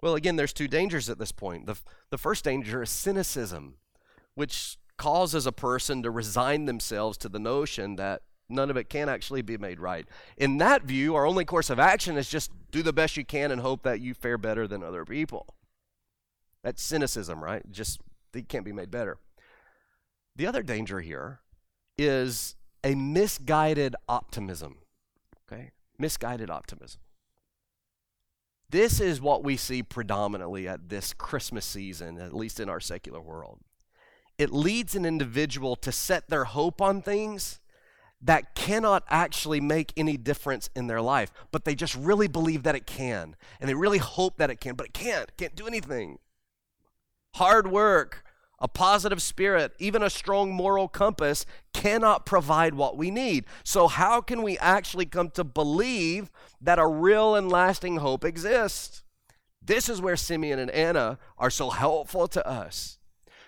Well, 0.00 0.14
again, 0.14 0.36
there's 0.36 0.52
two 0.52 0.68
dangers 0.68 1.08
at 1.08 1.18
this 1.18 1.32
point. 1.32 1.66
The, 1.66 1.76
the 2.10 2.18
first 2.18 2.44
danger 2.44 2.82
is 2.82 2.90
cynicism, 2.90 3.76
which 4.34 4.78
causes 4.96 5.46
a 5.46 5.52
person 5.52 6.02
to 6.02 6.10
resign 6.10 6.66
themselves 6.66 7.18
to 7.18 7.28
the 7.28 7.38
notion 7.38 7.96
that 7.96 8.22
none 8.48 8.70
of 8.70 8.76
it 8.76 8.88
can 8.88 9.08
actually 9.08 9.42
be 9.42 9.56
made 9.56 9.80
right. 9.80 10.06
In 10.36 10.58
that 10.58 10.82
view, 10.82 11.14
our 11.14 11.26
only 11.26 11.44
course 11.44 11.70
of 11.70 11.78
action 11.78 12.16
is 12.16 12.28
just 12.28 12.50
do 12.70 12.82
the 12.82 12.92
best 12.92 13.16
you 13.16 13.24
can 13.24 13.50
and 13.50 13.60
hope 13.60 13.82
that 13.82 14.00
you 14.00 14.14
fare 14.14 14.38
better 14.38 14.66
than 14.66 14.82
other 14.82 15.04
people. 15.04 15.46
That's 16.62 16.82
cynicism, 16.82 17.42
right? 17.42 17.62
Just 17.70 18.00
it 18.34 18.48
can't 18.48 18.64
be 18.64 18.72
made 18.72 18.90
better. 18.90 19.18
The 20.36 20.46
other 20.46 20.62
danger 20.62 21.00
here 21.00 21.40
is 21.96 22.56
a 22.82 22.94
misguided 22.94 23.94
optimism. 24.08 24.78
Okay? 25.46 25.70
Misguided 25.98 26.50
optimism. 26.50 27.00
This 28.70 29.00
is 29.00 29.20
what 29.20 29.44
we 29.44 29.56
see 29.56 29.82
predominantly 29.82 30.66
at 30.66 30.88
this 30.88 31.12
Christmas 31.12 31.64
season, 31.64 32.18
at 32.18 32.34
least 32.34 32.58
in 32.58 32.68
our 32.68 32.80
secular 32.80 33.20
world 33.20 33.60
it 34.38 34.52
leads 34.52 34.94
an 34.94 35.04
individual 35.04 35.76
to 35.76 35.92
set 35.92 36.28
their 36.28 36.44
hope 36.44 36.80
on 36.80 37.02
things 37.02 37.60
that 38.20 38.54
cannot 38.54 39.04
actually 39.08 39.60
make 39.60 39.92
any 39.96 40.16
difference 40.16 40.70
in 40.74 40.86
their 40.86 41.02
life, 41.02 41.30
but 41.52 41.64
they 41.64 41.74
just 41.74 41.94
really 41.94 42.26
believe 42.26 42.62
that 42.62 42.74
it 42.74 42.86
can. 42.86 43.36
And 43.60 43.68
they 43.68 43.74
really 43.74 43.98
hope 43.98 44.38
that 44.38 44.50
it 44.50 44.60
can, 44.60 44.76
but 44.76 44.86
it 44.86 44.94
can't. 44.94 45.36
Can't 45.36 45.54
do 45.54 45.66
anything. 45.66 46.18
Hard 47.34 47.70
work, 47.70 48.24
a 48.58 48.66
positive 48.66 49.20
spirit, 49.20 49.72
even 49.78 50.02
a 50.02 50.08
strong 50.08 50.52
moral 50.52 50.88
compass 50.88 51.44
cannot 51.74 52.24
provide 52.24 52.74
what 52.74 52.96
we 52.96 53.10
need. 53.10 53.44
So, 53.62 53.88
how 53.88 54.22
can 54.22 54.42
we 54.42 54.56
actually 54.58 55.06
come 55.06 55.30
to 55.30 55.44
believe 55.44 56.30
that 56.62 56.78
a 56.78 56.86
real 56.86 57.34
and 57.34 57.50
lasting 57.50 57.96
hope 57.96 58.24
exists? 58.24 59.02
This 59.60 59.88
is 59.88 60.00
where 60.00 60.16
Simeon 60.16 60.58
and 60.58 60.70
Anna 60.70 61.18
are 61.36 61.50
so 61.50 61.70
helpful 61.70 62.26
to 62.28 62.46
us 62.46 62.98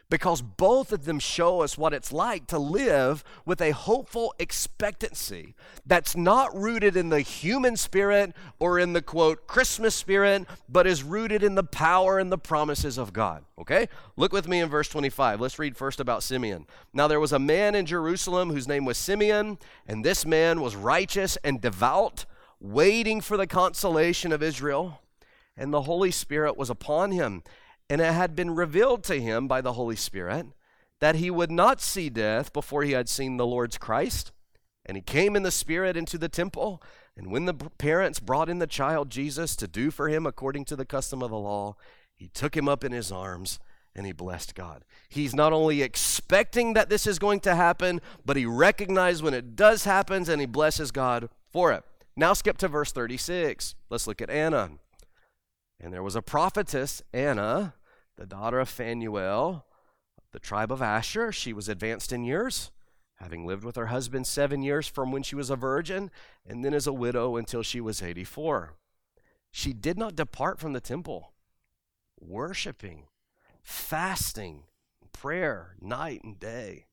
because 0.08 0.40
both 0.40 0.92
of 0.92 1.04
them 1.04 1.18
show 1.18 1.62
us 1.62 1.76
what 1.76 1.92
it's 1.92 2.12
like 2.12 2.46
to 2.46 2.58
live 2.58 3.24
with 3.44 3.60
a 3.60 3.72
hopeful 3.72 4.34
expectancy 4.38 5.54
that's 5.84 6.16
not 6.16 6.54
rooted 6.56 6.96
in 6.96 7.08
the 7.08 7.20
human 7.20 7.76
spirit 7.76 8.32
or 8.60 8.78
in 8.78 8.92
the 8.92 9.02
quote 9.02 9.46
Christmas 9.46 9.94
spirit, 9.94 10.46
but 10.68 10.86
is 10.86 11.02
rooted 11.02 11.42
in 11.42 11.56
the 11.56 11.64
power 11.64 12.18
and 12.18 12.30
the 12.30 12.38
promises 12.38 12.98
of 12.98 13.12
God. 13.12 13.44
Okay? 13.58 13.88
Look 14.16 14.32
with 14.32 14.46
me 14.46 14.60
in 14.60 14.68
verse 14.68 14.88
25. 14.88 15.40
Let's 15.40 15.58
read 15.58 15.76
first 15.76 15.98
about 15.98 16.22
Simeon. 16.22 16.66
Now 16.92 17.08
there 17.08 17.20
was 17.20 17.32
a 17.32 17.38
man 17.38 17.74
in 17.74 17.84
Jerusalem 17.84 18.50
whose 18.50 18.68
name 18.68 18.84
was 18.84 18.98
Simeon, 18.98 19.58
and 19.88 20.04
this 20.04 20.24
man 20.24 20.60
was 20.60 20.76
righteous 20.76 21.36
and 21.42 21.60
devout, 21.60 22.26
waiting 22.60 23.20
for 23.20 23.36
the 23.36 23.46
consolation 23.46 24.30
of 24.30 24.42
Israel, 24.42 25.00
and 25.56 25.72
the 25.72 25.82
Holy 25.82 26.10
Spirit 26.10 26.56
was 26.56 26.70
upon 26.70 27.10
him 27.10 27.42
and 27.88 28.00
it 28.00 28.12
had 28.12 28.34
been 28.34 28.54
revealed 28.54 29.04
to 29.04 29.20
him 29.20 29.46
by 29.46 29.60
the 29.60 29.74
Holy 29.74 29.96
Spirit 29.96 30.46
that 31.00 31.16
he 31.16 31.30
would 31.30 31.50
not 31.50 31.80
see 31.80 32.08
death 32.08 32.52
before 32.52 32.82
he 32.82 32.92
had 32.92 33.08
seen 33.08 33.36
the 33.36 33.46
Lord's 33.46 33.78
Christ. 33.78 34.32
And 34.84 34.96
he 34.96 35.02
came 35.02 35.36
in 35.36 35.42
the 35.42 35.50
Spirit 35.50 35.96
into 35.96 36.16
the 36.16 36.28
temple. 36.28 36.82
And 37.16 37.30
when 37.30 37.44
the 37.44 37.54
parents 37.54 38.20
brought 38.20 38.48
in 38.48 38.60
the 38.60 38.66
child 38.66 39.10
Jesus 39.10 39.56
to 39.56 39.68
do 39.68 39.90
for 39.90 40.08
him 40.08 40.26
according 40.26 40.64
to 40.66 40.76
the 40.76 40.84
custom 40.84 41.22
of 41.22 41.30
the 41.30 41.38
law, 41.38 41.76
he 42.14 42.28
took 42.28 42.56
him 42.56 42.68
up 42.68 42.84
in 42.84 42.92
his 42.92 43.12
arms 43.12 43.58
and 43.94 44.06
he 44.06 44.12
blessed 44.12 44.54
God. 44.54 44.84
He's 45.08 45.34
not 45.34 45.52
only 45.52 45.82
expecting 45.82 46.74
that 46.74 46.88
this 46.88 47.06
is 47.06 47.18
going 47.18 47.40
to 47.40 47.54
happen, 47.54 48.00
but 48.24 48.36
he 48.36 48.46
recognizes 48.46 49.22
when 49.22 49.34
it 49.34 49.56
does 49.56 49.84
happen 49.84 50.28
and 50.30 50.40
he 50.40 50.46
blesses 50.46 50.90
God 50.90 51.28
for 51.50 51.72
it. 51.72 51.82
Now 52.16 52.32
skip 52.32 52.58
to 52.58 52.68
verse 52.68 52.92
36. 52.92 53.74
Let's 53.90 54.06
look 54.06 54.22
at 54.22 54.30
Anna. 54.30 54.70
And 55.78 55.92
there 55.92 56.02
was 56.02 56.16
a 56.16 56.22
prophetess, 56.22 57.02
Anna, 57.12 57.74
the 58.16 58.26
daughter 58.26 58.60
of 58.60 58.68
Phanuel, 58.68 59.66
the 60.32 60.40
tribe 60.40 60.72
of 60.72 60.82
Asher. 60.82 61.32
She 61.32 61.52
was 61.52 61.68
advanced 61.68 62.12
in 62.12 62.24
years, 62.24 62.70
having 63.16 63.46
lived 63.46 63.64
with 63.64 63.76
her 63.76 63.86
husband 63.86 64.26
seven 64.26 64.62
years 64.62 64.86
from 64.86 65.12
when 65.12 65.22
she 65.22 65.36
was 65.36 65.50
a 65.50 65.56
virgin, 65.56 66.10
and 66.46 66.64
then 66.64 66.74
as 66.74 66.86
a 66.86 66.92
widow 66.92 67.36
until 67.36 67.62
she 67.62 67.80
was 67.80 68.02
84. 68.02 68.74
She 69.50 69.72
did 69.72 69.98
not 69.98 70.16
depart 70.16 70.58
from 70.58 70.72
the 70.72 70.80
temple, 70.80 71.32
worshiping, 72.18 73.06
fasting, 73.62 74.64
prayer, 75.12 75.76
night 75.80 76.22
and 76.22 76.38
day. 76.38 76.86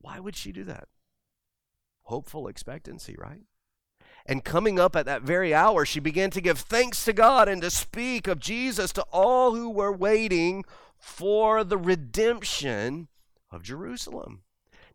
Why 0.00 0.18
would 0.18 0.36
she 0.36 0.52
do 0.52 0.64
that? 0.64 0.88
Hopeful 2.04 2.48
expectancy, 2.48 3.14
right? 3.18 3.42
And 4.30 4.44
coming 4.44 4.78
up 4.78 4.94
at 4.94 5.06
that 5.06 5.22
very 5.22 5.52
hour, 5.52 5.84
she 5.84 5.98
began 5.98 6.30
to 6.30 6.40
give 6.40 6.60
thanks 6.60 7.04
to 7.04 7.12
God 7.12 7.48
and 7.48 7.60
to 7.62 7.70
speak 7.70 8.28
of 8.28 8.38
Jesus 8.38 8.92
to 8.92 9.02
all 9.10 9.56
who 9.56 9.68
were 9.68 9.90
waiting 9.90 10.64
for 10.96 11.64
the 11.64 11.76
redemption 11.76 13.08
of 13.50 13.64
Jerusalem. 13.64 14.42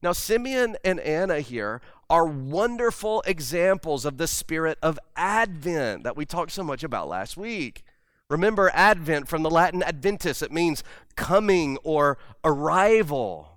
Now, 0.01 0.13
Simeon 0.13 0.77
and 0.85 1.01
Anna 1.01 1.41
here 1.41 1.81
are 2.09 2.25
wonderful 2.25 3.23
examples 3.27 4.05
of 4.05 4.15
the 4.15 4.27
spirit 4.27 4.77
of 4.81 4.97
Advent 5.17 6.05
that 6.05 6.15
we 6.15 6.25
talked 6.25 6.51
so 6.53 6.63
much 6.63 6.81
about 6.81 7.09
last 7.09 7.35
week. 7.35 7.83
Remember, 8.29 8.71
Advent 8.73 9.27
from 9.27 9.43
the 9.43 9.49
Latin 9.49 9.83
adventus, 9.83 10.41
it 10.41 10.51
means 10.53 10.81
coming 11.17 11.77
or 11.83 12.17
arrival. 12.45 13.54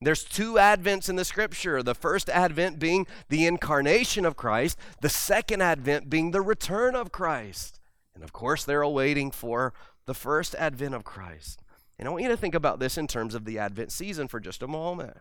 There's 0.00 0.22
two 0.22 0.54
advents 0.54 1.08
in 1.08 1.16
the 1.16 1.24
scripture. 1.24 1.82
The 1.82 1.94
first 1.94 2.28
advent 2.28 2.78
being 2.78 3.06
the 3.28 3.46
incarnation 3.46 4.24
of 4.24 4.36
Christ, 4.36 4.78
the 5.00 5.08
second 5.08 5.60
advent 5.60 6.08
being 6.08 6.30
the 6.30 6.40
return 6.40 6.94
of 6.94 7.10
Christ. 7.10 7.80
And 8.14 8.22
of 8.22 8.32
course, 8.32 8.64
they're 8.64 8.82
awaiting 8.82 9.30
for 9.30 9.72
the 10.06 10.14
first 10.14 10.54
advent 10.54 10.94
of 10.94 11.04
Christ. 11.04 11.62
And 11.98 12.06
I 12.06 12.10
want 12.12 12.22
you 12.22 12.28
to 12.28 12.36
think 12.36 12.54
about 12.54 12.78
this 12.78 12.96
in 12.96 13.08
terms 13.08 13.34
of 13.34 13.44
the 13.44 13.58
advent 13.58 13.90
season 13.90 14.28
for 14.28 14.38
just 14.38 14.62
a 14.62 14.68
moment. 14.68 15.16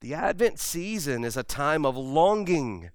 The 0.00 0.14
advent 0.14 0.58
season 0.58 1.24
is 1.24 1.36
a 1.36 1.42
time 1.42 1.84
of 1.84 1.96
longing 1.96 2.90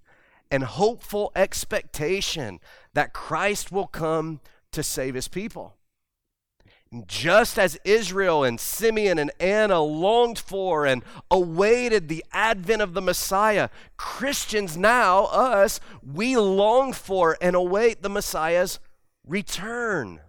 and 0.50 0.64
hopeful 0.64 1.32
expectation 1.36 2.60
that 2.94 3.14
Christ 3.14 3.72
will 3.72 3.88
come 3.88 4.42
to 4.72 4.84
save 4.84 5.14
his 5.16 5.28
people. 5.28 5.76
Just 7.08 7.58
as 7.58 7.80
Israel 7.86 8.44
and 8.44 8.60
Simeon 8.60 9.18
and 9.18 9.32
Anna 9.40 9.80
longed 9.80 10.38
for 10.38 10.86
and 10.86 11.04
awaited 11.30 12.10
the 12.10 12.26
advent 12.34 12.82
of 12.82 12.94
the 12.94 13.02
Messiah, 13.02 13.70
Christians 13.96 14.76
now, 14.76 15.26
us, 15.26 15.80
we 16.04 16.36
long 16.36 16.92
for 16.92 17.38
and 17.42 17.56
await 17.56 18.02
the 18.02 18.10
Messiah's 18.10 18.80
return 19.26 20.20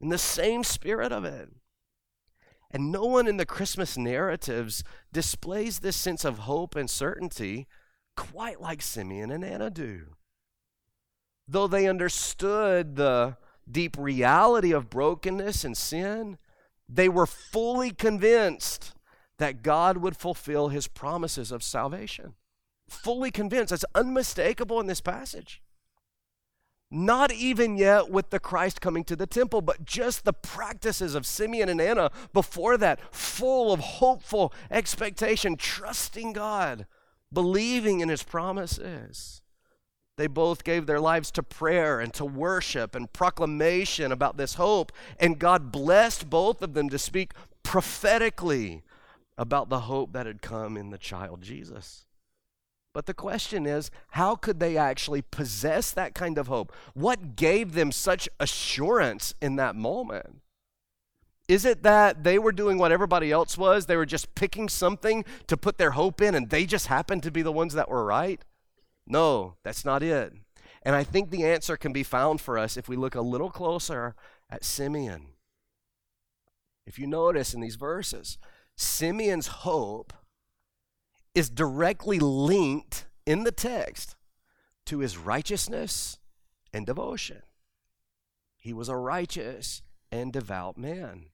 in 0.00 0.08
the 0.08 0.18
same 0.18 0.64
spirit 0.64 1.12
of 1.12 1.24
it. 1.24 1.48
And 2.72 2.90
no 2.90 3.04
one 3.04 3.28
in 3.28 3.36
the 3.36 3.46
Christmas 3.46 3.96
narratives 3.96 4.82
displays 5.12 5.78
this 5.78 5.96
sense 5.96 6.24
of 6.24 6.40
hope 6.40 6.74
and 6.74 6.90
certainty 6.90 7.68
quite 8.16 8.60
like 8.60 8.82
Simeon 8.82 9.30
and 9.30 9.44
Anna 9.44 9.70
do. 9.70 10.16
Though 11.46 11.68
they 11.68 11.86
understood 11.86 12.96
the 12.96 13.36
deep 13.70 13.96
reality 13.98 14.72
of 14.72 14.90
brokenness 14.90 15.64
and 15.64 15.76
sin, 15.76 16.38
they 16.88 17.08
were 17.08 17.26
fully 17.26 17.90
convinced 17.90 18.94
that 19.38 19.62
God 19.62 19.98
would 19.98 20.16
fulfill 20.16 20.68
his 20.68 20.86
promises 20.86 21.52
of 21.52 21.62
salvation. 21.62 22.34
Fully 22.88 23.30
convinced. 23.30 23.72
It's 23.72 23.84
unmistakable 23.94 24.80
in 24.80 24.86
this 24.86 25.00
passage. 25.00 25.62
Not 26.90 27.32
even 27.32 27.76
yet 27.76 28.10
with 28.10 28.30
the 28.30 28.38
Christ 28.38 28.80
coming 28.80 29.02
to 29.04 29.16
the 29.16 29.26
temple, 29.26 29.60
but 29.60 29.84
just 29.84 30.24
the 30.24 30.32
practices 30.32 31.16
of 31.16 31.26
Simeon 31.26 31.68
and 31.68 31.80
Anna 31.80 32.10
before 32.32 32.76
that, 32.78 33.00
full 33.12 33.72
of 33.72 33.80
hopeful 33.80 34.52
expectation, 34.70 35.56
trusting 35.56 36.32
God, 36.32 36.86
believing 37.32 37.98
in 38.00 38.08
his 38.08 38.22
promises. 38.22 39.42
They 40.16 40.26
both 40.26 40.64
gave 40.64 40.86
their 40.86 41.00
lives 41.00 41.30
to 41.32 41.42
prayer 41.42 42.00
and 42.00 42.12
to 42.14 42.24
worship 42.24 42.94
and 42.94 43.12
proclamation 43.12 44.12
about 44.12 44.38
this 44.38 44.54
hope. 44.54 44.90
And 45.20 45.38
God 45.38 45.70
blessed 45.70 46.30
both 46.30 46.62
of 46.62 46.72
them 46.72 46.88
to 46.88 46.98
speak 46.98 47.32
prophetically 47.62 48.82
about 49.36 49.68
the 49.68 49.80
hope 49.80 50.12
that 50.12 50.24
had 50.24 50.40
come 50.40 50.76
in 50.76 50.90
the 50.90 50.98
child 50.98 51.42
Jesus. 51.42 52.06
But 52.94 53.04
the 53.04 53.12
question 53.12 53.66
is, 53.66 53.90
how 54.12 54.36
could 54.36 54.58
they 54.58 54.78
actually 54.78 55.20
possess 55.20 55.90
that 55.90 56.14
kind 56.14 56.38
of 56.38 56.46
hope? 56.46 56.72
What 56.94 57.36
gave 57.36 57.74
them 57.74 57.92
such 57.92 58.26
assurance 58.40 59.34
in 59.42 59.56
that 59.56 59.76
moment? 59.76 60.40
Is 61.46 61.66
it 61.66 61.82
that 61.82 62.24
they 62.24 62.38
were 62.38 62.52
doing 62.52 62.78
what 62.78 62.90
everybody 62.90 63.30
else 63.30 63.58
was? 63.58 63.84
They 63.84 63.96
were 63.96 64.06
just 64.06 64.34
picking 64.34 64.70
something 64.70 65.26
to 65.46 65.58
put 65.58 65.76
their 65.76 65.90
hope 65.90 66.22
in 66.22 66.34
and 66.34 66.48
they 66.48 66.64
just 66.64 66.86
happened 66.86 67.22
to 67.24 67.30
be 67.30 67.42
the 67.42 67.52
ones 67.52 67.74
that 67.74 67.90
were 67.90 68.04
right? 68.04 68.40
No, 69.06 69.54
that's 69.62 69.84
not 69.84 70.02
it. 70.02 70.32
And 70.82 70.94
I 70.94 71.04
think 71.04 71.30
the 71.30 71.44
answer 71.44 71.76
can 71.76 71.92
be 71.92 72.02
found 72.02 72.40
for 72.40 72.58
us 72.58 72.76
if 72.76 72.88
we 72.88 72.96
look 72.96 73.14
a 73.14 73.20
little 73.20 73.50
closer 73.50 74.14
at 74.50 74.64
Simeon. 74.64 75.28
If 76.86 76.98
you 76.98 77.06
notice 77.06 77.54
in 77.54 77.60
these 77.60 77.76
verses, 77.76 78.38
Simeon's 78.76 79.48
hope 79.48 80.12
is 81.34 81.50
directly 81.50 82.18
linked 82.18 83.06
in 83.26 83.44
the 83.44 83.52
text 83.52 84.16
to 84.86 85.00
his 85.00 85.18
righteousness 85.18 86.18
and 86.72 86.86
devotion. 86.86 87.42
He 88.56 88.72
was 88.72 88.88
a 88.88 88.96
righteous 88.96 89.82
and 90.12 90.32
devout 90.32 90.78
man. 90.78 91.26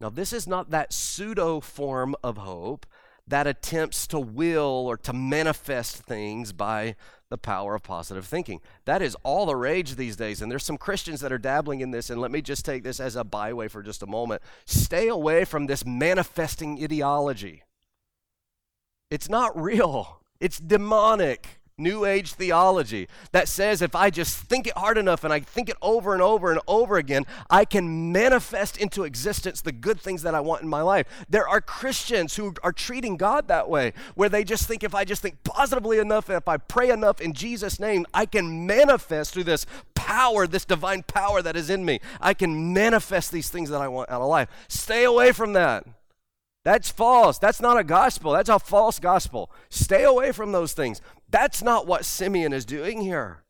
Now, 0.00 0.10
this 0.10 0.32
is 0.32 0.46
not 0.46 0.70
that 0.70 0.92
pseudo 0.92 1.60
form 1.60 2.16
of 2.22 2.36
hope 2.38 2.86
that 3.26 3.46
attempts 3.46 4.06
to 4.08 4.20
will 4.20 4.86
or 4.86 4.96
to 4.98 5.12
manifest 5.12 5.96
things 5.96 6.52
by 6.52 6.94
the 7.30 7.38
power 7.38 7.74
of 7.74 7.82
positive 7.82 8.26
thinking. 8.26 8.60
That 8.84 9.02
is 9.02 9.16
all 9.22 9.46
the 9.46 9.56
rage 9.56 9.96
these 9.96 10.16
days. 10.16 10.42
And 10.42 10.52
there's 10.52 10.64
some 10.64 10.76
Christians 10.76 11.20
that 11.20 11.32
are 11.32 11.38
dabbling 11.38 11.80
in 11.80 11.90
this. 11.90 12.10
And 12.10 12.20
let 12.20 12.30
me 12.30 12.42
just 12.42 12.64
take 12.64 12.84
this 12.84 13.00
as 13.00 13.16
a 13.16 13.24
byway 13.24 13.68
for 13.68 13.82
just 13.82 14.02
a 14.02 14.06
moment. 14.06 14.42
Stay 14.66 15.08
away 15.08 15.44
from 15.44 15.66
this 15.66 15.84
manifesting 15.86 16.82
ideology. 16.82 17.62
It's 19.10 19.28
not 19.28 19.60
real, 19.60 20.20
it's 20.40 20.58
demonic. 20.58 21.60
New 21.76 22.04
Age 22.04 22.34
theology 22.34 23.08
that 23.32 23.48
says 23.48 23.82
if 23.82 23.96
I 23.96 24.08
just 24.08 24.36
think 24.36 24.68
it 24.68 24.78
hard 24.78 24.96
enough 24.96 25.24
and 25.24 25.32
I 25.32 25.40
think 25.40 25.68
it 25.68 25.76
over 25.82 26.12
and 26.12 26.22
over 26.22 26.52
and 26.52 26.60
over 26.68 26.98
again, 26.98 27.26
I 27.50 27.64
can 27.64 28.12
manifest 28.12 28.76
into 28.76 29.02
existence 29.02 29.60
the 29.60 29.72
good 29.72 30.00
things 30.00 30.22
that 30.22 30.36
I 30.36 30.40
want 30.40 30.62
in 30.62 30.68
my 30.68 30.82
life. 30.82 31.08
There 31.28 31.48
are 31.48 31.60
Christians 31.60 32.36
who 32.36 32.54
are 32.62 32.70
treating 32.70 33.16
God 33.16 33.48
that 33.48 33.68
way, 33.68 33.92
where 34.14 34.28
they 34.28 34.44
just 34.44 34.68
think 34.68 34.84
if 34.84 34.94
I 34.94 35.04
just 35.04 35.20
think 35.20 35.42
positively 35.42 35.98
enough, 35.98 36.28
and 36.28 36.36
if 36.36 36.46
I 36.46 36.58
pray 36.58 36.90
enough 36.90 37.20
in 37.20 37.32
Jesus' 37.32 37.80
name, 37.80 38.06
I 38.14 38.26
can 38.26 38.66
manifest 38.66 39.34
through 39.34 39.44
this 39.44 39.66
power, 39.94 40.46
this 40.46 40.64
divine 40.64 41.02
power 41.02 41.42
that 41.42 41.56
is 41.56 41.70
in 41.70 41.84
me. 41.84 41.98
I 42.20 42.34
can 42.34 42.72
manifest 42.72 43.32
these 43.32 43.50
things 43.50 43.68
that 43.70 43.80
I 43.80 43.88
want 43.88 44.10
out 44.10 44.22
of 44.22 44.28
life. 44.28 44.48
Stay 44.68 45.02
away 45.02 45.32
from 45.32 45.54
that. 45.54 45.84
That's 46.64 46.90
false. 46.90 47.38
That's 47.38 47.60
not 47.60 47.78
a 47.78 47.84
gospel. 47.84 48.32
That's 48.32 48.48
a 48.48 48.58
false 48.58 48.98
gospel. 48.98 49.50
Stay 49.68 50.02
away 50.02 50.32
from 50.32 50.52
those 50.52 50.72
things. 50.72 51.02
That's 51.34 51.64
not 51.64 51.88
what 51.88 52.04
Simeon 52.04 52.52
is 52.52 52.64
doing 52.64 53.00
here. 53.00 53.42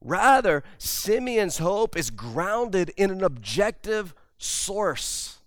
Rather, 0.00 0.62
Simeon's 0.78 1.58
hope 1.58 1.96
is 1.96 2.08
grounded 2.08 2.92
in 2.96 3.10
an 3.10 3.24
objective 3.24 4.14
source 4.38 5.38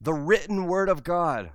the 0.00 0.12
written 0.12 0.66
word 0.66 0.88
of 0.88 1.04
God. 1.04 1.52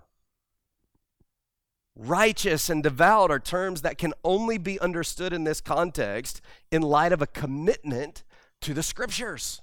Righteous 1.94 2.70
and 2.70 2.84
devout 2.84 3.30
are 3.30 3.40
terms 3.40 3.82
that 3.82 3.98
can 3.98 4.14
only 4.24 4.58
be 4.58 4.80
understood 4.80 5.34
in 5.34 5.44
this 5.44 5.60
context 5.60 6.40
in 6.72 6.82
light 6.82 7.12
of 7.12 7.22
a 7.22 7.28
commitment 7.28 8.24
to 8.62 8.74
the 8.74 8.82
scriptures. 8.82 9.62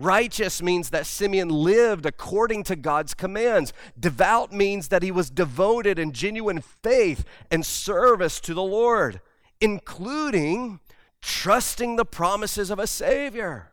Righteous 0.00 0.62
means 0.62 0.90
that 0.90 1.06
Simeon 1.06 1.48
lived 1.48 2.06
according 2.06 2.62
to 2.64 2.76
God's 2.76 3.14
commands. 3.14 3.72
Devout 3.98 4.52
means 4.52 4.88
that 4.88 5.02
he 5.02 5.10
was 5.10 5.28
devoted 5.28 5.98
in 5.98 6.12
genuine 6.12 6.60
faith 6.60 7.24
and 7.50 7.66
service 7.66 8.38
to 8.42 8.54
the 8.54 8.62
Lord, 8.62 9.20
including 9.60 10.78
trusting 11.20 11.96
the 11.96 12.04
promises 12.04 12.70
of 12.70 12.78
a 12.78 12.86
Savior. 12.86 13.72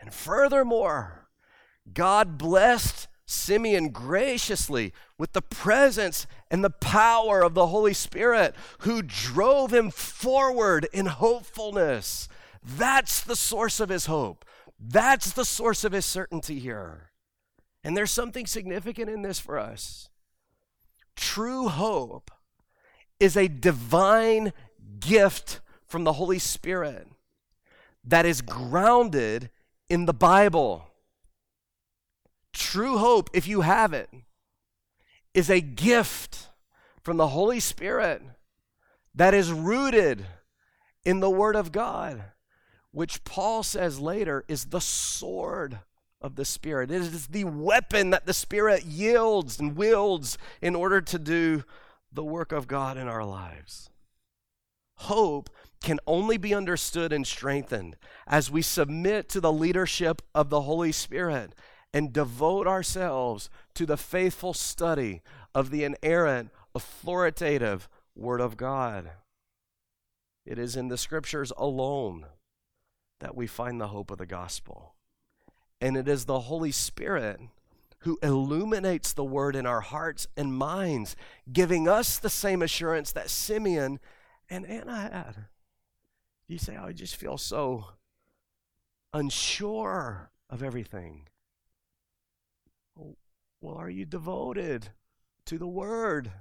And 0.00 0.12
furthermore, 0.12 1.28
God 1.94 2.36
blessed 2.36 3.06
Simeon 3.24 3.90
graciously 3.90 4.92
with 5.18 5.34
the 5.34 5.42
presence 5.42 6.26
and 6.50 6.64
the 6.64 6.70
power 6.70 7.42
of 7.42 7.54
the 7.54 7.68
Holy 7.68 7.94
Spirit 7.94 8.56
who 8.80 9.02
drove 9.02 9.72
him 9.72 9.92
forward 9.92 10.88
in 10.92 11.06
hopefulness. 11.06 12.28
That's 12.64 13.20
the 13.22 13.36
source 13.36 13.78
of 13.78 13.88
his 13.88 14.06
hope. 14.06 14.44
That's 14.84 15.32
the 15.32 15.44
source 15.44 15.84
of 15.84 15.92
his 15.92 16.04
certainty 16.04 16.58
here. 16.58 17.12
And 17.84 17.96
there's 17.96 18.10
something 18.10 18.46
significant 18.46 19.08
in 19.08 19.22
this 19.22 19.38
for 19.38 19.58
us. 19.58 20.08
True 21.14 21.68
hope 21.68 22.32
is 23.20 23.36
a 23.36 23.46
divine 23.46 24.52
gift 24.98 25.60
from 25.86 26.02
the 26.02 26.14
Holy 26.14 26.40
Spirit 26.40 27.06
that 28.04 28.26
is 28.26 28.40
grounded 28.40 29.50
in 29.88 30.06
the 30.06 30.14
Bible. 30.14 30.88
True 32.52 32.98
hope, 32.98 33.30
if 33.32 33.46
you 33.46 33.60
have 33.60 33.92
it, 33.92 34.10
is 35.32 35.48
a 35.48 35.60
gift 35.60 36.48
from 37.02 37.18
the 37.18 37.28
Holy 37.28 37.60
Spirit 37.60 38.20
that 39.14 39.32
is 39.32 39.52
rooted 39.52 40.26
in 41.04 41.20
the 41.20 41.30
Word 41.30 41.54
of 41.54 41.70
God 41.70 42.24
which 42.92 43.24
Paul 43.24 43.62
says 43.62 43.98
later 43.98 44.44
is 44.48 44.66
the 44.66 44.80
sword 44.80 45.80
of 46.20 46.36
the 46.36 46.44
Spirit. 46.44 46.90
It 46.90 47.02
is 47.02 47.26
the 47.26 47.44
weapon 47.44 48.10
that 48.10 48.26
the 48.26 48.34
Spirit 48.34 48.84
yields 48.84 49.58
and 49.58 49.76
wields 49.76 50.38
in 50.60 50.74
order 50.74 51.00
to 51.00 51.18
do 51.18 51.64
the 52.12 52.22
work 52.22 52.52
of 52.52 52.68
God 52.68 52.96
in 52.96 53.08
our 53.08 53.24
lives. 53.24 53.90
Hope 54.96 55.50
can 55.82 55.98
only 56.06 56.36
be 56.36 56.54
understood 56.54 57.12
and 57.12 57.26
strengthened 57.26 57.96
as 58.26 58.50
we 58.50 58.62
submit 58.62 59.28
to 59.30 59.40
the 59.40 59.52
leadership 59.52 60.22
of 60.34 60.48
the 60.48 60.60
Holy 60.60 60.92
Spirit 60.92 61.54
and 61.92 62.12
devote 62.12 62.66
ourselves 62.66 63.50
to 63.74 63.84
the 63.84 63.96
faithful 63.96 64.54
study 64.54 65.22
of 65.54 65.70
the 65.70 65.82
inerrant, 65.82 66.50
authoritative 66.74 67.88
Word 68.14 68.40
of 68.40 68.56
God. 68.56 69.10
It 70.46 70.58
is 70.58 70.76
in 70.76 70.88
the 70.88 70.98
Scriptures 70.98 71.52
alone 71.56 72.26
that 73.22 73.36
we 73.36 73.46
find 73.46 73.80
the 73.80 73.86
hope 73.86 74.10
of 74.10 74.18
the 74.18 74.26
gospel. 74.26 74.96
And 75.80 75.96
it 75.96 76.08
is 76.08 76.24
the 76.24 76.40
Holy 76.40 76.72
Spirit 76.72 77.40
who 78.00 78.18
illuminates 78.20 79.12
the 79.12 79.24
word 79.24 79.54
in 79.54 79.64
our 79.64 79.80
hearts 79.80 80.26
and 80.36 80.52
minds, 80.52 81.14
giving 81.52 81.86
us 81.86 82.18
the 82.18 82.28
same 82.28 82.62
assurance 82.62 83.12
that 83.12 83.30
Simeon 83.30 84.00
and 84.50 84.66
Anna 84.66 84.96
had. 84.96 85.36
You 86.48 86.58
say, 86.58 86.76
oh, 86.76 86.86
I 86.86 86.92
just 86.92 87.14
feel 87.14 87.38
so 87.38 87.86
unsure 89.14 90.32
of 90.50 90.64
everything. 90.64 91.28
Well, 92.96 93.76
are 93.76 93.90
you 93.90 94.04
devoted 94.04 94.88
to 95.46 95.58
the 95.58 95.68
word? 95.68 96.32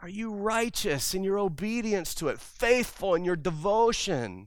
Are 0.00 0.08
you 0.08 0.32
righteous 0.32 1.12
in 1.12 1.24
your 1.24 1.40
obedience 1.40 2.14
to 2.16 2.28
it, 2.28 2.38
faithful 2.38 3.16
in 3.16 3.24
your 3.24 3.34
devotion? 3.34 4.46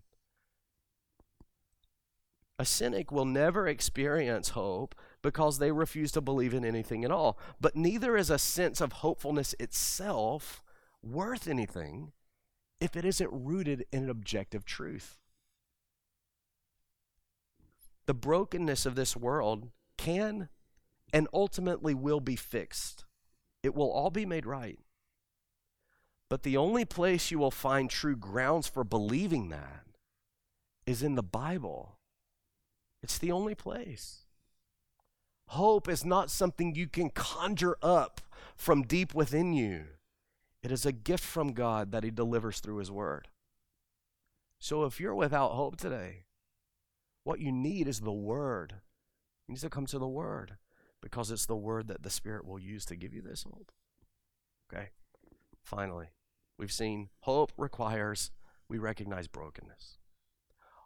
A 2.59 2.65
cynic 2.65 3.09
will 3.09 3.23
never 3.23 3.69
experience 3.69 4.49
hope 4.49 4.93
because 5.21 5.57
they 5.59 5.71
refuse 5.71 6.11
to 6.11 6.21
believe 6.21 6.53
in 6.53 6.65
anything 6.65 7.05
at 7.05 7.11
all. 7.11 7.39
But 7.61 7.77
neither 7.77 8.17
is 8.17 8.29
a 8.29 8.37
sense 8.37 8.81
of 8.81 8.91
hopefulness 8.91 9.55
itself 9.61 10.61
worth 11.01 11.47
anything 11.47 12.11
if 12.81 12.97
it 12.97 13.05
isn't 13.05 13.31
rooted 13.31 13.85
in 13.93 14.03
an 14.03 14.09
objective 14.09 14.65
truth. 14.65 15.17
The 18.07 18.13
brokenness 18.13 18.85
of 18.85 18.95
this 18.95 19.15
world 19.15 19.69
can 19.97 20.49
and 21.13 21.29
ultimately 21.33 21.93
will 21.93 22.19
be 22.19 22.35
fixed. 22.35 23.05
It 23.63 23.73
will 23.73 23.89
all 23.89 24.09
be 24.09 24.25
made 24.25 24.45
right. 24.45 24.79
But 26.29 26.43
the 26.43 26.57
only 26.57 26.83
place 26.83 27.31
you 27.31 27.39
will 27.39 27.51
find 27.51 27.89
true 27.89 28.17
grounds 28.17 28.67
for 28.67 28.83
believing 28.83 29.47
that 29.49 29.85
is 30.85 31.01
in 31.01 31.15
the 31.15 31.23
Bible 31.23 31.98
it's 33.01 33.17
the 33.17 33.31
only 33.31 33.55
place. 33.55 34.25
Hope 35.47 35.87
is 35.87 36.05
not 36.05 36.29
something 36.29 36.75
you 36.75 36.87
can 36.87 37.09
conjure 37.09 37.77
up 37.81 38.21
from 38.55 38.83
deep 38.83 39.13
within 39.15 39.53
you. 39.53 39.85
It 40.61 40.71
is 40.71 40.85
a 40.85 40.91
gift 40.91 41.23
from 41.23 41.53
God 41.53 41.91
that 41.91 42.03
He 42.03 42.11
delivers 42.11 42.59
through 42.59 42.77
His 42.77 42.91
Word. 42.91 43.29
So 44.59 44.83
if 44.83 44.99
you're 44.99 45.15
without 45.15 45.51
hope 45.51 45.77
today, 45.77 46.25
what 47.23 47.39
you 47.39 47.51
need 47.51 47.87
is 47.87 48.01
the 48.01 48.11
Word. 48.11 48.75
You 49.47 49.53
need 49.53 49.61
to 49.61 49.69
come 49.69 49.85
to 49.87 49.99
the 49.99 50.07
Word 50.07 50.57
because 51.01 51.31
it's 51.31 51.45
the 51.45 51.55
Word 51.55 51.87
that 51.87 52.03
the 52.03 52.09
Spirit 52.09 52.45
will 52.45 52.59
use 52.59 52.85
to 52.85 52.95
give 52.95 53.13
you 53.13 53.21
this 53.21 53.43
hope. 53.43 53.71
Okay? 54.71 54.89
Finally, 55.63 56.07
we've 56.57 56.71
seen 56.71 57.09
hope 57.21 57.53
requires 57.57 58.31
we 58.67 58.77
recognize 58.77 59.27
brokenness. 59.27 59.98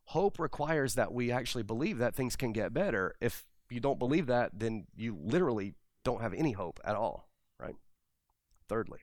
Hope 0.05 0.39
requires 0.39 0.95
that 0.95 1.13
we 1.13 1.31
actually 1.31 1.63
believe 1.63 1.97
that 1.97 2.15
things 2.15 2.35
can 2.35 2.51
get 2.51 2.73
better. 2.73 3.15
If 3.21 3.45
you 3.69 3.79
don't 3.79 3.99
believe 3.99 4.27
that, 4.27 4.51
then 4.53 4.85
you 4.95 5.17
literally 5.21 5.73
don't 6.03 6.21
have 6.21 6.33
any 6.33 6.51
hope 6.51 6.79
at 6.83 6.95
all, 6.95 7.29
right? 7.59 7.75
Thirdly, 8.67 8.99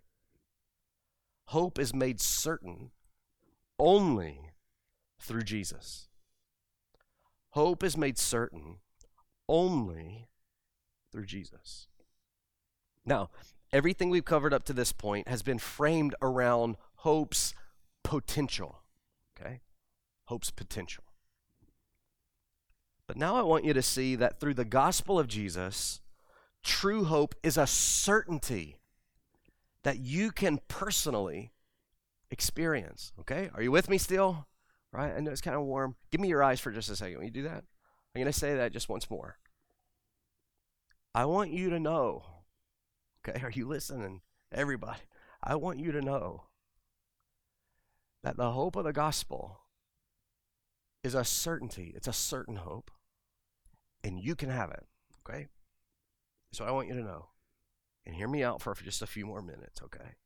hope 1.46 1.78
is 1.78 1.94
made 1.94 2.20
certain 2.20 2.90
only 3.78 4.52
through 5.18 5.42
Jesus. 5.42 6.08
Hope 7.50 7.82
is 7.82 7.96
made 7.96 8.18
certain 8.18 8.76
only 9.48 10.28
through 11.10 11.26
Jesus. 11.26 11.88
Now, 13.04 13.30
everything 13.72 14.10
we've 14.10 14.24
covered 14.24 14.54
up 14.54 14.64
to 14.64 14.72
this 14.72 14.92
point 14.92 15.26
has 15.26 15.42
been 15.42 15.58
framed 15.58 16.14
around 16.22 16.76
hope's 16.96 17.54
potential. 18.04 18.82
Okay? 19.34 19.60
Hope's 20.30 20.50
potential. 20.52 21.02
But 23.08 23.16
now 23.16 23.34
I 23.34 23.42
want 23.42 23.64
you 23.64 23.74
to 23.74 23.82
see 23.82 24.14
that 24.14 24.38
through 24.38 24.54
the 24.54 24.64
gospel 24.64 25.18
of 25.18 25.26
Jesus, 25.26 26.00
true 26.62 27.04
hope 27.04 27.34
is 27.42 27.58
a 27.58 27.66
certainty 27.66 28.76
that 29.82 29.98
you 29.98 30.30
can 30.30 30.60
personally 30.68 31.50
experience. 32.30 33.12
Okay? 33.18 33.50
Are 33.54 33.62
you 33.62 33.72
with 33.72 33.90
me 33.90 33.98
still? 33.98 34.46
Right? 34.92 35.12
I 35.12 35.18
know 35.18 35.32
it's 35.32 35.40
kind 35.40 35.56
of 35.56 35.62
warm. 35.62 35.96
Give 36.12 36.20
me 36.20 36.28
your 36.28 36.44
eyes 36.44 36.60
for 36.60 36.70
just 36.70 36.88
a 36.88 36.94
second. 36.94 37.18
Will 37.18 37.24
you 37.24 37.32
do 37.32 37.42
that? 37.42 37.64
I'm 38.14 38.22
going 38.22 38.32
to 38.32 38.38
say 38.38 38.54
that 38.54 38.72
just 38.72 38.88
once 38.88 39.10
more. 39.10 39.36
I 41.12 41.24
want 41.24 41.50
you 41.50 41.70
to 41.70 41.80
know. 41.80 42.22
Okay? 43.28 43.40
Are 43.44 43.50
you 43.50 43.66
listening? 43.66 44.20
Everybody. 44.52 45.00
I 45.42 45.56
want 45.56 45.80
you 45.80 45.90
to 45.90 46.00
know 46.00 46.44
that 48.22 48.36
the 48.36 48.52
hope 48.52 48.76
of 48.76 48.84
the 48.84 48.92
gospel 48.92 49.62
is 51.02 51.14
a 51.14 51.24
certainty, 51.24 51.92
it's 51.94 52.08
a 52.08 52.12
certain 52.12 52.56
hope. 52.56 52.90
And 54.02 54.18
you 54.18 54.34
can 54.34 54.48
have 54.48 54.70
it, 54.70 54.86
okay? 55.26 55.46
So 56.52 56.64
I 56.64 56.70
want 56.70 56.88
you 56.88 56.94
to 56.94 57.02
know, 57.02 57.26
and 58.06 58.14
hear 58.14 58.28
me 58.28 58.42
out 58.42 58.62
for 58.62 58.74
just 58.74 59.02
a 59.02 59.06
few 59.06 59.26
more 59.26 59.42
minutes, 59.42 59.82
okay? 59.82 60.16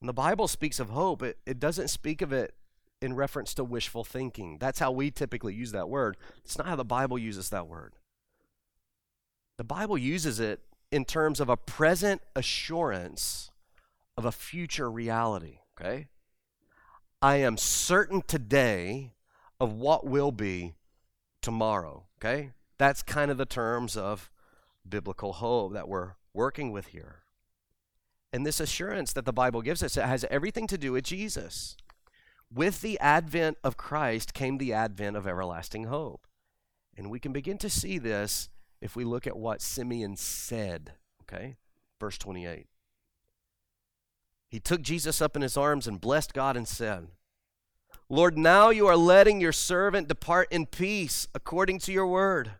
When 0.00 0.06
the 0.06 0.12
Bible 0.12 0.48
speaks 0.48 0.78
of 0.78 0.90
hope, 0.90 1.22
it, 1.22 1.38
it 1.46 1.58
doesn't 1.58 1.88
speak 1.88 2.20
of 2.20 2.32
it 2.32 2.54
in 3.00 3.14
reference 3.14 3.54
to 3.54 3.64
wishful 3.64 4.04
thinking. 4.04 4.58
That's 4.58 4.78
how 4.78 4.90
we 4.90 5.10
typically 5.10 5.54
use 5.54 5.72
that 5.72 5.88
word. 5.88 6.16
It's 6.44 6.58
not 6.58 6.66
how 6.66 6.76
the 6.76 6.84
Bible 6.84 7.18
uses 7.18 7.50
that 7.50 7.66
word. 7.66 7.94
The 9.56 9.64
Bible 9.64 9.96
uses 9.96 10.38
it 10.38 10.60
in 10.92 11.04
terms 11.04 11.40
of 11.40 11.48
a 11.48 11.56
present 11.56 12.22
assurance 12.34 13.50
of 14.16 14.24
a 14.24 14.32
future 14.32 14.90
reality, 14.90 15.60
okay? 15.78 16.08
I 17.22 17.36
am 17.36 17.56
certain 17.56 18.22
today 18.22 19.12
of 19.60 19.72
what 19.72 20.06
will 20.06 20.32
be 20.32 20.74
tomorrow, 21.40 22.04
okay? 22.18 22.52
That's 22.78 23.02
kind 23.02 23.30
of 23.30 23.38
the 23.38 23.46
terms 23.46 23.96
of 23.96 24.30
biblical 24.88 25.34
hope 25.34 25.72
that 25.72 25.88
we're 25.88 26.12
working 26.34 26.72
with 26.72 26.88
here. 26.88 27.22
And 28.32 28.44
this 28.44 28.60
assurance 28.60 29.12
that 29.14 29.24
the 29.24 29.32
Bible 29.32 29.62
gives 29.62 29.82
us, 29.82 29.96
it 29.96 30.04
has 30.04 30.24
everything 30.30 30.66
to 30.66 30.78
do 30.78 30.92
with 30.92 31.04
Jesus. 31.04 31.76
With 32.52 32.80
the 32.80 32.98
advent 33.00 33.56
of 33.64 33.76
Christ 33.76 34.34
came 34.34 34.58
the 34.58 34.72
advent 34.72 35.16
of 35.16 35.26
everlasting 35.26 35.84
hope. 35.84 36.26
And 36.96 37.10
we 37.10 37.18
can 37.18 37.32
begin 37.32 37.58
to 37.58 37.70
see 37.70 37.98
this 37.98 38.48
if 38.80 38.94
we 38.94 39.04
look 39.04 39.26
at 39.26 39.36
what 39.36 39.62
Simeon 39.62 40.16
said, 40.16 40.92
okay? 41.22 41.56
Verse 41.98 42.18
28. 42.18 42.66
He 44.48 44.60
took 44.60 44.82
Jesus 44.82 45.20
up 45.20 45.34
in 45.34 45.42
his 45.42 45.56
arms 45.56 45.86
and 45.86 46.00
blessed 46.00 46.32
God 46.32 46.56
and 46.56 46.68
said, 46.68 47.08
Lord, 48.08 48.38
now 48.38 48.70
you 48.70 48.86
are 48.86 48.96
letting 48.96 49.40
your 49.40 49.52
servant 49.52 50.06
depart 50.06 50.48
in 50.52 50.66
peace 50.66 51.26
according 51.34 51.80
to 51.80 51.92
your 51.92 52.06
word. 52.06 52.52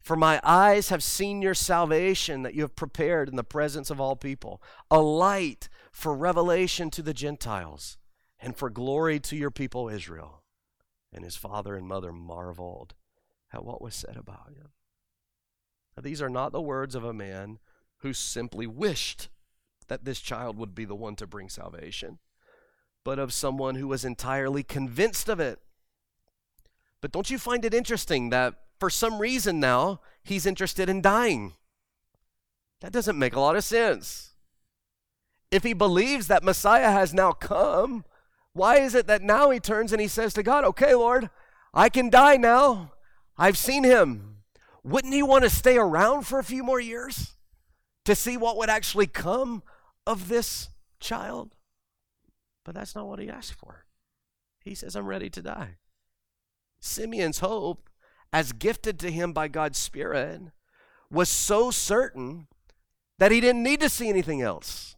For 0.00 0.14
my 0.14 0.40
eyes 0.44 0.90
have 0.90 1.02
seen 1.02 1.42
your 1.42 1.54
salvation 1.54 2.42
that 2.42 2.54
you 2.54 2.62
have 2.62 2.76
prepared 2.76 3.28
in 3.28 3.34
the 3.34 3.42
presence 3.42 3.90
of 3.90 4.00
all 4.00 4.14
people, 4.14 4.62
a 4.88 5.00
light 5.00 5.68
for 5.90 6.14
revelation 6.14 6.90
to 6.90 7.02
the 7.02 7.12
Gentiles 7.12 7.98
and 8.38 8.56
for 8.56 8.70
glory 8.70 9.18
to 9.18 9.36
your 9.36 9.50
people 9.50 9.88
Israel. 9.88 10.44
And 11.12 11.24
his 11.24 11.36
father 11.36 11.74
and 11.74 11.88
mother 11.88 12.12
marveled 12.12 12.94
at 13.52 13.64
what 13.64 13.82
was 13.82 13.96
said 13.96 14.16
about 14.16 14.50
him. 14.50 14.68
Now, 15.96 16.02
these 16.02 16.22
are 16.22 16.30
not 16.30 16.52
the 16.52 16.60
words 16.60 16.94
of 16.94 17.02
a 17.02 17.12
man 17.12 17.58
who 17.98 18.12
simply 18.12 18.68
wished 18.68 19.28
that 19.88 20.04
this 20.04 20.20
child 20.20 20.56
would 20.56 20.74
be 20.74 20.84
the 20.84 20.94
one 20.94 21.16
to 21.16 21.26
bring 21.26 21.48
salvation, 21.48 22.18
but 23.06 23.20
of 23.20 23.32
someone 23.32 23.76
who 23.76 23.86
was 23.86 24.04
entirely 24.04 24.64
convinced 24.64 25.28
of 25.28 25.38
it. 25.38 25.60
But 27.00 27.12
don't 27.12 27.30
you 27.30 27.38
find 27.38 27.64
it 27.64 27.72
interesting 27.72 28.30
that 28.30 28.54
for 28.80 28.90
some 28.90 29.20
reason 29.20 29.60
now, 29.60 30.00
he's 30.24 30.44
interested 30.44 30.88
in 30.88 31.02
dying. 31.02 31.52
That 32.80 32.90
doesn't 32.90 33.16
make 33.16 33.36
a 33.36 33.40
lot 33.40 33.54
of 33.54 33.62
sense. 33.62 34.30
If 35.52 35.62
he 35.62 35.72
believes 35.72 36.26
that 36.26 36.42
Messiah 36.42 36.90
has 36.90 37.14
now 37.14 37.30
come, 37.30 38.04
why 38.54 38.78
is 38.78 38.96
it 38.96 39.06
that 39.06 39.22
now 39.22 39.50
he 39.50 39.60
turns 39.60 39.92
and 39.92 40.00
he 40.00 40.08
says 40.08 40.34
to 40.34 40.42
God, 40.42 40.64
Okay, 40.64 40.92
Lord, 40.92 41.30
I 41.72 41.88
can 41.88 42.10
die 42.10 42.36
now. 42.36 42.90
I've 43.38 43.56
seen 43.56 43.84
him. 43.84 44.38
Wouldn't 44.82 45.14
he 45.14 45.22
want 45.22 45.44
to 45.44 45.50
stay 45.50 45.76
around 45.78 46.26
for 46.26 46.40
a 46.40 46.44
few 46.44 46.64
more 46.64 46.80
years 46.80 47.36
to 48.04 48.16
see 48.16 48.36
what 48.36 48.56
would 48.56 48.68
actually 48.68 49.06
come 49.06 49.62
of 50.04 50.26
this 50.26 50.70
child? 50.98 51.55
But 52.66 52.74
that's 52.74 52.94
not 52.94 53.06
what 53.06 53.20
he 53.20 53.30
asked 53.30 53.54
for. 53.54 53.86
He 54.60 54.74
says, 54.74 54.94
I'm 54.94 55.06
ready 55.06 55.30
to 55.30 55.40
die. 55.40 55.76
Simeon's 56.80 57.38
hope 57.38 57.88
as 58.32 58.52
gifted 58.52 58.98
to 59.00 59.10
him 59.10 59.32
by 59.32 59.48
God's 59.48 59.78
Spirit, 59.78 60.42
was 61.10 61.28
so 61.28 61.70
certain 61.70 62.48
that 63.18 63.32
he 63.32 63.40
didn't 63.40 63.62
need 63.62 63.80
to 63.80 63.88
see 63.88 64.08
anything 64.08 64.42
else. 64.42 64.96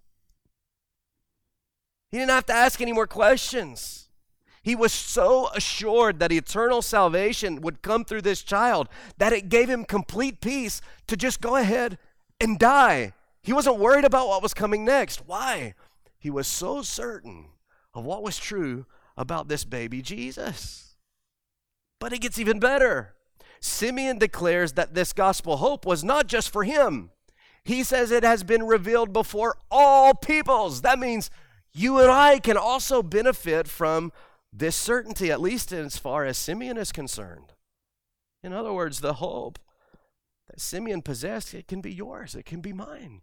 He 2.10 2.18
didn't 2.18 2.30
have 2.30 2.46
to 2.46 2.54
ask 2.54 2.80
any 2.80 2.92
more 2.92 3.06
questions. 3.06 4.08
He 4.62 4.74
was 4.74 4.92
so 4.92 5.50
assured 5.54 6.18
that 6.18 6.32
eternal 6.32 6.82
salvation 6.82 7.60
would 7.60 7.82
come 7.82 8.04
through 8.04 8.22
this 8.22 8.42
child 8.42 8.88
that 9.18 9.32
it 9.32 9.48
gave 9.48 9.68
him 9.68 9.84
complete 9.84 10.40
peace 10.40 10.80
to 11.06 11.16
just 11.16 11.40
go 11.40 11.56
ahead 11.56 11.98
and 12.40 12.58
die. 12.58 13.12
He 13.42 13.52
wasn't 13.52 13.78
worried 13.78 14.04
about 14.04 14.28
what 14.28 14.42
was 14.42 14.54
coming 14.54 14.84
next. 14.84 15.26
Why? 15.26 15.74
He 16.18 16.30
was 16.30 16.48
so 16.48 16.82
certain 16.82 17.50
of 17.98 18.04
what 18.04 18.22
was 18.22 18.38
true 18.38 18.86
about 19.16 19.48
this 19.48 19.64
baby 19.64 20.00
Jesus. 20.00 20.96
But 21.98 22.12
it 22.12 22.20
gets 22.20 22.38
even 22.38 22.60
better. 22.60 23.14
Simeon 23.60 24.18
declares 24.18 24.74
that 24.74 24.94
this 24.94 25.12
gospel 25.12 25.56
hope 25.56 25.84
was 25.84 26.04
not 26.04 26.28
just 26.28 26.50
for 26.50 26.62
him. 26.62 27.10
He 27.64 27.82
says 27.82 28.10
it 28.10 28.22
has 28.22 28.44
been 28.44 28.62
revealed 28.62 29.12
before 29.12 29.56
all 29.70 30.14
peoples. 30.14 30.82
That 30.82 31.00
means 31.00 31.28
you 31.72 31.98
and 31.98 32.10
I 32.10 32.38
can 32.38 32.56
also 32.56 33.02
benefit 33.02 33.66
from 33.66 34.12
this 34.52 34.76
certainty, 34.76 35.30
at 35.30 35.40
least 35.40 35.72
as 35.72 35.98
far 35.98 36.24
as 36.24 36.38
Simeon 36.38 36.76
is 36.78 36.92
concerned. 36.92 37.52
In 38.44 38.52
other 38.52 38.72
words, 38.72 39.00
the 39.00 39.14
hope 39.14 39.58
that 40.48 40.60
Simeon 40.60 41.02
possessed, 41.02 41.52
it 41.52 41.66
can 41.66 41.80
be 41.80 41.92
yours, 41.92 42.36
it 42.36 42.46
can 42.46 42.60
be 42.60 42.72
mine. 42.72 43.22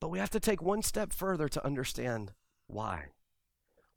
But 0.00 0.08
we 0.08 0.18
have 0.18 0.30
to 0.30 0.40
take 0.40 0.62
one 0.62 0.82
step 0.82 1.12
further 1.12 1.48
to 1.48 1.64
understand 1.64 2.32
why. 2.66 3.10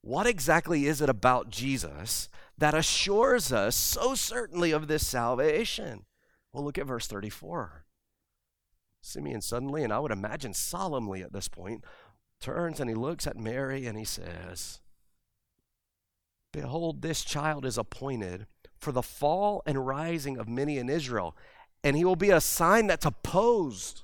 What 0.02 0.28
exactly 0.28 0.86
is 0.86 1.02
it 1.02 1.10
about 1.10 1.50
Jesus 1.50 2.30
that 2.58 2.74
assures 2.74 3.52
us 3.52 3.76
so 3.76 4.16
certainly 4.16 4.72
of 4.72 4.88
this 4.88 5.06
salvation? 5.06 6.06
Well, 6.54 6.64
look 6.64 6.78
at 6.78 6.88
verse 6.88 7.08
34. 7.08 7.86
Simeon 9.02 9.42
suddenly, 9.42 9.84
and 9.84 9.94
I 9.94 10.00
would 10.00 10.12
imagine 10.12 10.54
solemnly 10.54 11.22
at 11.22 11.34
this 11.34 11.48
point, 11.48 11.84
turns 12.40 12.80
and 12.80 12.90
he 12.90 12.96
looks 12.96 13.28
at 13.28 13.38
Mary 13.38 13.86
and 13.86 13.98
he 13.98 14.06
says, 14.06 14.82
Behold, 16.52 17.02
this 17.02 17.24
child 17.24 17.66
is 17.66 17.78
appointed 17.78 18.48
for 18.78 18.92
the 18.92 19.04
fall 19.04 19.62
and 19.66 19.86
rising 19.86 20.38
of 20.38 20.48
many 20.48 20.78
in 20.78 20.90
Israel, 20.90 21.36
and 21.84 21.96
he 21.96 22.06
will 22.06 22.16
be 22.16 22.32
a 22.32 22.42
sign 22.42 22.88
that's 22.88 23.06
opposed. 23.06 24.04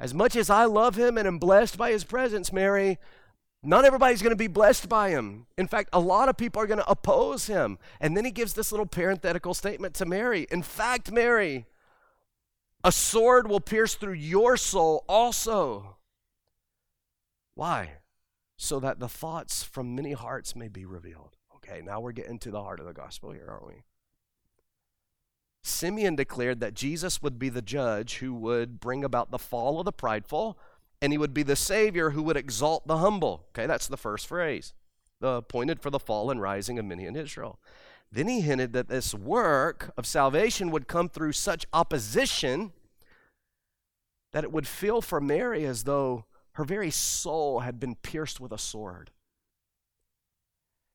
As 0.00 0.14
much 0.14 0.34
as 0.34 0.48
I 0.48 0.64
love 0.64 0.96
him 0.96 1.18
and 1.18 1.28
am 1.28 1.38
blessed 1.38 1.76
by 1.76 1.92
his 1.92 2.04
presence, 2.04 2.52
Mary, 2.52 2.98
not 3.62 3.84
everybody's 3.84 4.22
going 4.22 4.32
to 4.32 4.36
be 4.36 4.48
blessed 4.48 4.88
by 4.88 5.10
him. 5.10 5.46
In 5.56 5.68
fact, 5.68 5.90
a 5.92 6.00
lot 6.00 6.28
of 6.28 6.36
people 6.36 6.60
are 6.60 6.66
going 6.66 6.80
to 6.80 6.90
oppose 6.90 7.46
him. 7.46 7.78
And 8.00 8.16
then 8.16 8.24
he 8.24 8.32
gives 8.32 8.54
this 8.54 8.72
little 8.72 8.86
parenthetical 8.86 9.54
statement 9.54 9.94
to 9.94 10.06
Mary. 10.06 10.48
In 10.50 10.62
fact, 10.62 11.12
Mary, 11.12 11.66
a 12.82 12.90
sword 12.90 13.48
will 13.48 13.60
pierce 13.60 13.94
through 13.94 14.14
your 14.14 14.56
soul 14.56 15.04
also. 15.08 15.96
Why? 17.54 17.98
So 18.56 18.80
that 18.80 18.98
the 18.98 19.08
thoughts 19.08 19.62
from 19.62 19.94
many 19.94 20.12
hearts 20.12 20.56
may 20.56 20.68
be 20.68 20.84
revealed. 20.84 21.36
Okay, 21.56 21.82
now 21.84 22.00
we're 22.00 22.12
getting 22.12 22.40
to 22.40 22.50
the 22.50 22.62
heart 22.62 22.80
of 22.80 22.86
the 22.86 22.92
gospel 22.92 23.30
here, 23.30 23.46
aren't 23.48 23.66
we? 23.66 23.82
Simeon 25.62 26.16
declared 26.16 26.58
that 26.58 26.74
Jesus 26.74 27.22
would 27.22 27.38
be 27.38 27.48
the 27.48 27.62
judge 27.62 28.16
who 28.16 28.34
would 28.34 28.80
bring 28.80 29.04
about 29.04 29.30
the 29.30 29.38
fall 29.38 29.78
of 29.78 29.84
the 29.84 29.92
prideful 29.92 30.58
and 31.02 31.12
he 31.12 31.18
would 31.18 31.34
be 31.34 31.42
the 31.42 31.56
Savior 31.56 32.10
who 32.10 32.22
would 32.22 32.36
exalt 32.36 32.86
the 32.86 32.98
humble. 32.98 33.44
Okay, 33.50 33.66
that's 33.66 33.88
the 33.88 33.96
first 33.96 34.28
phrase. 34.28 34.72
The 35.20 35.28
appointed 35.34 35.82
for 35.82 35.90
the 35.90 35.98
fall 35.98 36.30
and 36.30 36.40
rising 36.40 36.78
of 36.78 36.84
many 36.84 37.06
in 37.06 37.16
Israel. 37.16 37.58
Then 38.12 38.28
he 38.28 38.40
hinted 38.40 38.72
that 38.72 38.88
this 38.88 39.12
work 39.12 39.92
of 39.96 40.06
salvation 40.06 40.70
would 40.70 40.86
come 40.86 41.08
through 41.08 41.32
such 41.32 41.66
opposition 41.72 42.72
that 44.32 44.44
it 44.44 44.52
would 44.52 44.66
feel 44.66 45.02
for 45.02 45.20
Mary 45.20 45.66
as 45.66 45.84
though 45.84 46.24
her 46.52 46.64
very 46.64 46.90
soul 46.90 47.60
had 47.60 47.80
been 47.80 47.96
pierced 47.96 48.38
with 48.38 48.52
a 48.52 48.58
sword. 48.58 49.10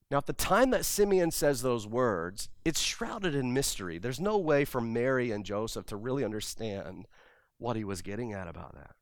Now, 0.09 0.19
at 0.19 0.25
the 0.25 0.33
time 0.33 0.69
that 0.69 0.85
Simeon 0.85 1.31
says 1.31 1.61
those 1.61 1.85
words, 1.85 2.47
it's 2.63 2.79
shrouded 2.79 3.35
in 3.35 3.53
mystery. 3.53 3.97
There's 3.97 4.21
no 4.21 4.37
way 4.37 4.63
for 4.63 4.79
Mary 4.79 5.31
and 5.31 5.43
Joseph 5.43 5.85
to 5.87 5.97
really 5.97 6.23
understand 6.23 7.07
what 7.57 7.75
he 7.75 7.83
was 7.83 8.01
getting 8.01 8.31
at 8.31 8.47
about 8.47 8.73
that 8.75 8.95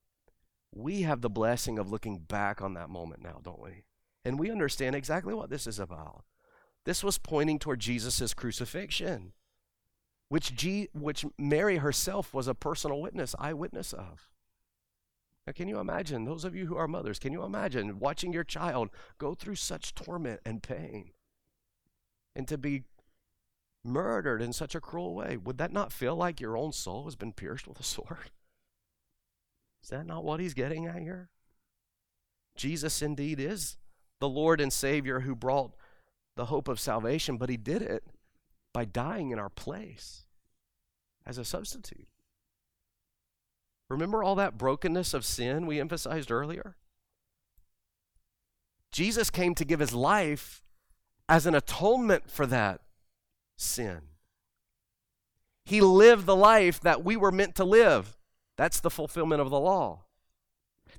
we 0.75 1.03
have 1.03 1.21
the 1.21 1.29
blessing 1.29 1.79
of 1.79 1.89
looking 1.89 2.19
back 2.19 2.61
on 2.61 2.73
that 2.73 2.89
moment 2.89 3.23
now, 3.23 3.39
don't 3.41 3.61
we? 3.61 3.85
And 4.25 4.37
we 4.37 4.51
understand 4.51 4.95
exactly 4.95 5.33
what 5.33 5.49
this 5.49 5.65
is 5.65 5.79
about. 5.79 6.25
This 6.83 7.03
was 7.03 7.17
pointing 7.17 7.57
toward 7.57 7.79
Jesus' 7.79 8.33
crucifixion, 8.33 9.31
which, 10.29 10.53
G- 10.53 10.89
which 10.93 11.25
Mary 11.39 11.77
herself 11.77 12.33
was 12.33 12.47
a 12.47 12.53
personal 12.53 13.01
witness, 13.01 13.33
eyewitness 13.39 13.93
of. 13.93 14.29
Now, 15.47 15.53
can 15.53 15.67
you 15.67 15.79
imagine, 15.79 16.25
those 16.25 16.43
of 16.43 16.55
you 16.55 16.65
who 16.65 16.75
are 16.75 16.87
mothers, 16.87 17.19
can 17.19 17.31
you 17.31 17.43
imagine 17.43 17.99
watching 17.99 18.33
your 18.33 18.43
child 18.43 18.89
go 19.17 19.33
through 19.33 19.55
such 19.55 19.95
torment 19.95 20.41
and 20.45 20.61
pain 20.61 21.11
and 22.35 22.47
to 22.47 22.57
be 22.57 22.83
murdered 23.83 24.41
in 24.41 24.51
such 24.51 24.75
a 24.75 24.81
cruel 24.81 25.13
way? 25.13 25.37
Would 25.37 25.57
that 25.59 25.71
not 25.71 25.93
feel 25.93 26.15
like 26.15 26.41
your 26.41 26.57
own 26.57 26.73
soul 26.73 27.05
has 27.05 27.15
been 27.15 27.31
pierced 27.31 27.67
with 27.67 27.79
a 27.79 27.83
sword? 27.83 28.31
Is 29.85 29.89
that 29.89 30.07
not 30.07 30.23
what 30.23 30.39
he's 30.39 30.55
getting 30.55 30.87
at 30.87 30.97
here? 30.97 31.29
Jesus 32.57 33.03
indeed 33.03 33.39
is 33.39 33.77
the 34.19 34.27
Lord 34.27 34.59
and 34.59 34.73
Savior 34.73 35.19
who 35.19 35.35
brought 35.35 35.75
the 36.35 36.45
hope 36.45 36.67
of 36.67 36.79
salvation, 36.79 37.37
but 37.37 37.49
he 37.49 37.55
did 37.55 37.83
it 37.83 38.03
by 38.73 38.83
dying 38.83 39.29
in 39.29 39.37
our 39.37 39.51
place 39.51 40.25
as 41.23 41.37
a 41.37 41.45
substitute. 41.45 42.07
Remember 43.87 44.23
all 44.23 44.33
that 44.33 44.57
brokenness 44.57 45.13
of 45.13 45.23
sin 45.23 45.67
we 45.67 45.79
emphasized 45.79 46.31
earlier? 46.31 46.77
Jesus 48.91 49.29
came 49.29 49.53
to 49.53 49.65
give 49.65 49.81
his 49.81 49.93
life 49.93 50.63
as 51.29 51.45
an 51.45 51.53
atonement 51.53 52.31
for 52.31 52.47
that 52.47 52.81
sin. 53.55 54.01
He 55.63 55.79
lived 55.79 56.25
the 56.25 56.35
life 56.35 56.81
that 56.81 57.05
we 57.05 57.15
were 57.15 57.31
meant 57.31 57.53
to 57.57 57.63
live. 57.63 58.17
That's 58.57 58.79
the 58.79 58.89
fulfillment 58.89 59.41
of 59.41 59.49
the 59.49 59.59
law. 59.59 60.05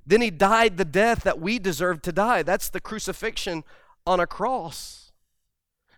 Then 0.05 0.21
he 0.21 0.29
died 0.29 0.77
the 0.77 0.85
death 0.85 1.23
that 1.23 1.39
we 1.39 1.59
deserved 1.59 2.03
to 2.03 2.11
die. 2.11 2.43
That's 2.43 2.69
the 2.69 2.79
crucifixion 2.79 3.63
on 4.05 4.19
a 4.19 4.27
cross. 4.27 5.11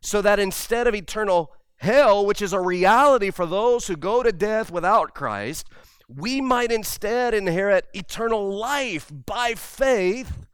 So 0.01 0.21
that 0.21 0.39
instead 0.39 0.87
of 0.87 0.95
eternal 0.95 1.51
hell, 1.77 2.25
which 2.25 2.41
is 2.41 2.53
a 2.53 2.59
reality 2.59 3.31
for 3.31 3.45
those 3.45 3.87
who 3.87 3.95
go 3.95 4.23
to 4.23 4.31
death 4.31 4.71
without 4.71 5.13
Christ, 5.13 5.67
we 6.07 6.41
might 6.41 6.71
instead 6.71 7.33
inherit 7.33 7.87
eternal 7.93 8.55
life 8.55 9.11
by 9.25 9.53
faith 9.53 10.47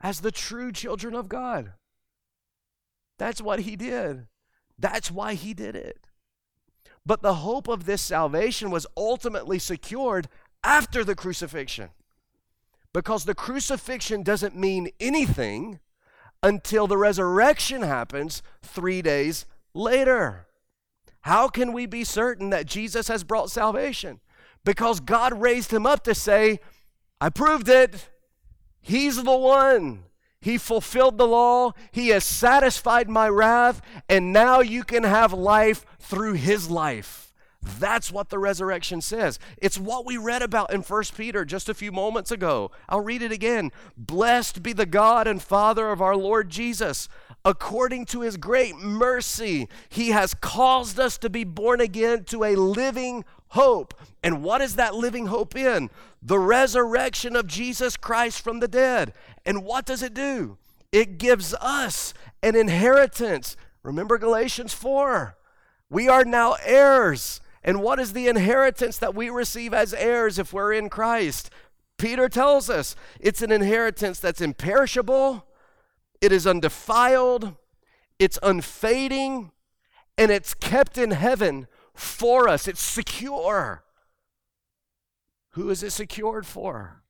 as 0.00 0.20
the 0.20 0.32
true 0.32 0.72
children 0.72 1.14
of 1.14 1.28
God. 1.28 1.72
That's 3.18 3.40
what 3.40 3.60
he 3.60 3.76
did. 3.76 4.26
That's 4.78 5.10
why 5.10 5.34
he 5.34 5.54
did 5.54 5.76
it. 5.76 6.09
But 7.06 7.22
the 7.22 7.34
hope 7.34 7.68
of 7.68 7.84
this 7.84 8.02
salvation 8.02 8.70
was 8.70 8.86
ultimately 8.96 9.58
secured 9.58 10.28
after 10.62 11.04
the 11.04 11.14
crucifixion. 11.14 11.90
Because 12.92 13.24
the 13.24 13.34
crucifixion 13.34 14.22
doesn't 14.22 14.56
mean 14.56 14.90
anything 14.98 15.80
until 16.42 16.86
the 16.86 16.96
resurrection 16.96 17.82
happens 17.82 18.42
three 18.62 19.02
days 19.02 19.46
later. 19.74 20.46
How 21.22 21.48
can 21.48 21.72
we 21.72 21.86
be 21.86 22.04
certain 22.04 22.50
that 22.50 22.66
Jesus 22.66 23.08
has 23.08 23.24
brought 23.24 23.50
salvation? 23.50 24.20
Because 24.64 25.00
God 25.00 25.40
raised 25.40 25.72
him 25.72 25.86
up 25.86 26.02
to 26.04 26.14
say, 26.14 26.60
I 27.20 27.28
proved 27.30 27.68
it. 27.68 28.08
He's 28.80 29.22
the 29.22 29.36
one. 29.36 30.04
He 30.40 30.56
fulfilled 30.58 31.18
the 31.18 31.26
law. 31.26 31.72
He 31.92 32.08
has 32.08 32.24
satisfied 32.24 33.08
my 33.08 33.28
wrath. 33.28 33.82
And 34.08 34.32
now 34.32 34.60
you 34.60 34.84
can 34.84 35.04
have 35.04 35.32
life 35.32 35.84
through 35.98 36.34
his 36.34 36.70
life. 36.70 37.32
That's 37.62 38.10
what 38.10 38.30
the 38.30 38.38
resurrection 38.38 39.02
says. 39.02 39.38
It's 39.58 39.78
what 39.78 40.06
we 40.06 40.16
read 40.16 40.40
about 40.40 40.72
in 40.72 40.80
1 40.80 41.02
Peter 41.14 41.44
just 41.44 41.68
a 41.68 41.74
few 41.74 41.92
moments 41.92 42.30
ago. 42.30 42.70
I'll 42.88 43.02
read 43.02 43.20
it 43.20 43.32
again. 43.32 43.70
Blessed 43.98 44.62
be 44.62 44.72
the 44.72 44.86
God 44.86 45.26
and 45.26 45.42
Father 45.42 45.90
of 45.90 46.00
our 46.00 46.16
Lord 46.16 46.48
Jesus. 46.48 47.08
According 47.44 48.06
to 48.06 48.22
his 48.22 48.38
great 48.38 48.76
mercy, 48.76 49.68
he 49.90 50.10
has 50.10 50.32
caused 50.34 50.98
us 50.98 51.18
to 51.18 51.28
be 51.28 51.44
born 51.44 51.82
again 51.82 52.24
to 52.24 52.44
a 52.44 52.56
living 52.56 53.24
hope. 53.48 53.94
And 54.22 54.42
what 54.42 54.60
is 54.62 54.76
that 54.76 54.94
living 54.94 55.26
hope 55.26 55.54
in? 55.54 55.90
The 56.22 56.38
resurrection 56.38 57.34
of 57.36 57.46
Jesus 57.46 57.96
Christ 57.96 58.42
from 58.42 58.60
the 58.60 58.68
dead. 58.68 59.14
And 59.44 59.64
what 59.64 59.86
does 59.86 60.02
it 60.02 60.14
do? 60.14 60.58
It 60.92 61.18
gives 61.18 61.54
us 61.54 62.12
an 62.42 62.56
inheritance. 62.56 63.56
Remember 63.82 64.18
Galatians 64.18 64.74
4. 64.74 65.36
We 65.88 66.08
are 66.08 66.24
now 66.24 66.56
heirs 66.64 67.40
and 67.62 67.82
what 67.82 68.00
is 68.00 68.12
the 68.12 68.28
inheritance 68.28 68.96
that 68.98 69.14
we 69.14 69.28
receive 69.28 69.74
as 69.74 69.92
heirs 69.92 70.38
if 70.38 70.52
we're 70.52 70.72
in 70.72 70.88
Christ? 70.88 71.50
Peter 71.98 72.28
tells 72.28 72.70
us 72.70 72.96
it's 73.18 73.42
an 73.42 73.52
inheritance 73.52 74.18
that's 74.18 74.40
imperishable, 74.40 75.46
it 76.20 76.32
is 76.32 76.46
undefiled, 76.46 77.54
it's 78.18 78.38
unfading, 78.42 79.50
and 80.16 80.30
it's 80.30 80.54
kept 80.54 80.96
in 80.96 81.10
heaven 81.10 81.66
for 81.94 82.48
us. 82.48 82.66
It's 82.66 82.80
secure. 82.80 83.84
Who 85.52 85.70
is 85.70 85.82
it 85.82 85.90
secured 85.90 86.46
for? 86.46 87.02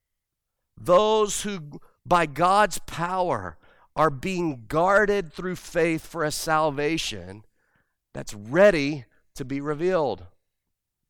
Those 0.80 1.42
who, 1.42 1.80
by 2.06 2.26
God's 2.26 2.78
power, 2.86 3.58
are 3.94 4.10
being 4.10 4.64
guarded 4.66 5.32
through 5.32 5.56
faith 5.56 6.06
for 6.06 6.24
a 6.24 6.30
salvation 6.30 7.44
that's 8.14 8.32
ready 8.32 9.04
to 9.34 9.44
be 9.44 9.60
revealed. 9.60 10.26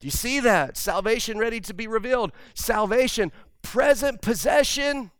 Do 0.00 0.06
you 0.06 0.10
see 0.10 0.40
that? 0.40 0.76
Salvation 0.76 1.38
ready 1.38 1.60
to 1.60 1.74
be 1.74 1.86
revealed. 1.86 2.32
Salvation, 2.54 3.30
present 3.62 4.22
possession 4.22 5.10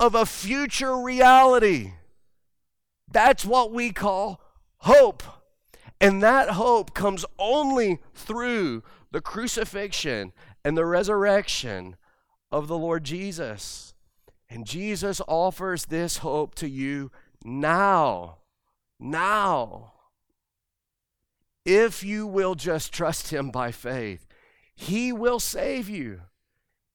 of 0.00 0.14
a 0.14 0.26
future 0.26 0.96
reality. 0.96 1.92
That's 3.10 3.44
what 3.44 3.72
we 3.72 3.92
call 3.92 4.40
hope. 4.78 5.22
And 6.00 6.22
that 6.22 6.50
hope 6.50 6.92
comes 6.92 7.24
only 7.38 8.00
through 8.12 8.82
the 9.12 9.20
crucifixion 9.20 10.32
and 10.64 10.76
the 10.76 10.86
resurrection 10.86 11.96
of 12.50 12.68
the 12.68 12.78
Lord 12.78 13.04
Jesus. 13.04 13.94
And 14.48 14.66
Jesus 14.66 15.20
offers 15.26 15.86
this 15.86 16.18
hope 16.18 16.54
to 16.56 16.68
you 16.68 17.10
now. 17.44 18.38
Now 18.98 19.94
if 21.64 22.04
you 22.04 22.26
will 22.26 22.54
just 22.54 22.92
trust 22.92 23.32
Him 23.32 23.50
by 23.50 23.72
faith, 23.72 24.26
He 24.74 25.12
will 25.12 25.40
save 25.40 25.88
you. 25.88 26.22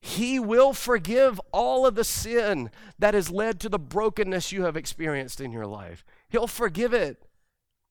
He 0.02 0.40
will 0.40 0.74
forgive 0.74 1.42
all 1.52 1.86
of 1.86 1.96
the 1.96 2.06
sin 2.06 2.70
that 2.98 3.14
has 3.14 3.30
led 3.30 3.60
to 3.60 3.70
the 3.70 3.80
brokenness 3.80 4.52
you 4.52 4.64
have 4.64 4.78
experienced 4.78 5.42
in 5.42 5.52
your 5.52 5.66
life. 5.66 6.06
He'll 6.30 6.48
forgive 6.48 6.94
it, 6.94 7.26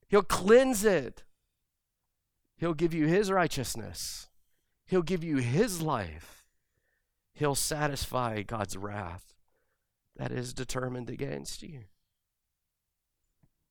He'll 0.08 0.22
cleanse 0.22 0.84
it. 0.84 1.24
He'll 2.56 2.74
give 2.74 2.94
you 2.94 3.06
His 3.06 3.30
righteousness, 3.30 4.28
He'll 4.88 5.02
give 5.02 5.22
you 5.22 5.36
His 5.36 5.80
life. 5.80 6.44
He'll 7.34 7.54
satisfy 7.54 8.42
God's 8.42 8.76
wrath 8.76 9.34
that 10.16 10.32
is 10.32 10.52
determined 10.52 11.08
against 11.08 11.62
you. 11.62 11.82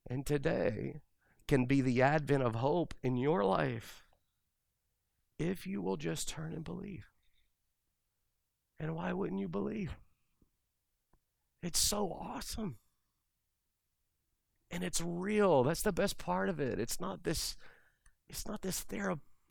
And 0.08 0.24
today, 0.24 1.02
can 1.48 1.64
be 1.64 1.80
the 1.80 2.02
advent 2.02 2.42
of 2.42 2.56
hope 2.56 2.94
in 3.02 3.16
your 3.16 3.42
life 3.42 4.06
if 5.38 5.66
you 5.66 5.80
will 5.80 5.96
just 5.96 6.28
turn 6.28 6.52
and 6.52 6.62
believe. 6.62 7.10
And 8.78 8.94
why 8.94 9.12
wouldn't 9.12 9.40
you 9.40 9.48
believe? 9.48 9.96
It's 11.62 11.80
so 11.80 12.12
awesome. 12.12 12.76
And 14.70 14.84
it's 14.84 15.00
real. 15.00 15.64
That's 15.64 15.82
the 15.82 15.92
best 15.92 16.18
part 16.18 16.48
of 16.48 16.60
it. 16.60 16.78
It's 16.78 17.00
not 17.00 17.24
this 17.24 17.56
it's 18.28 18.46
not 18.46 18.60
this 18.60 18.80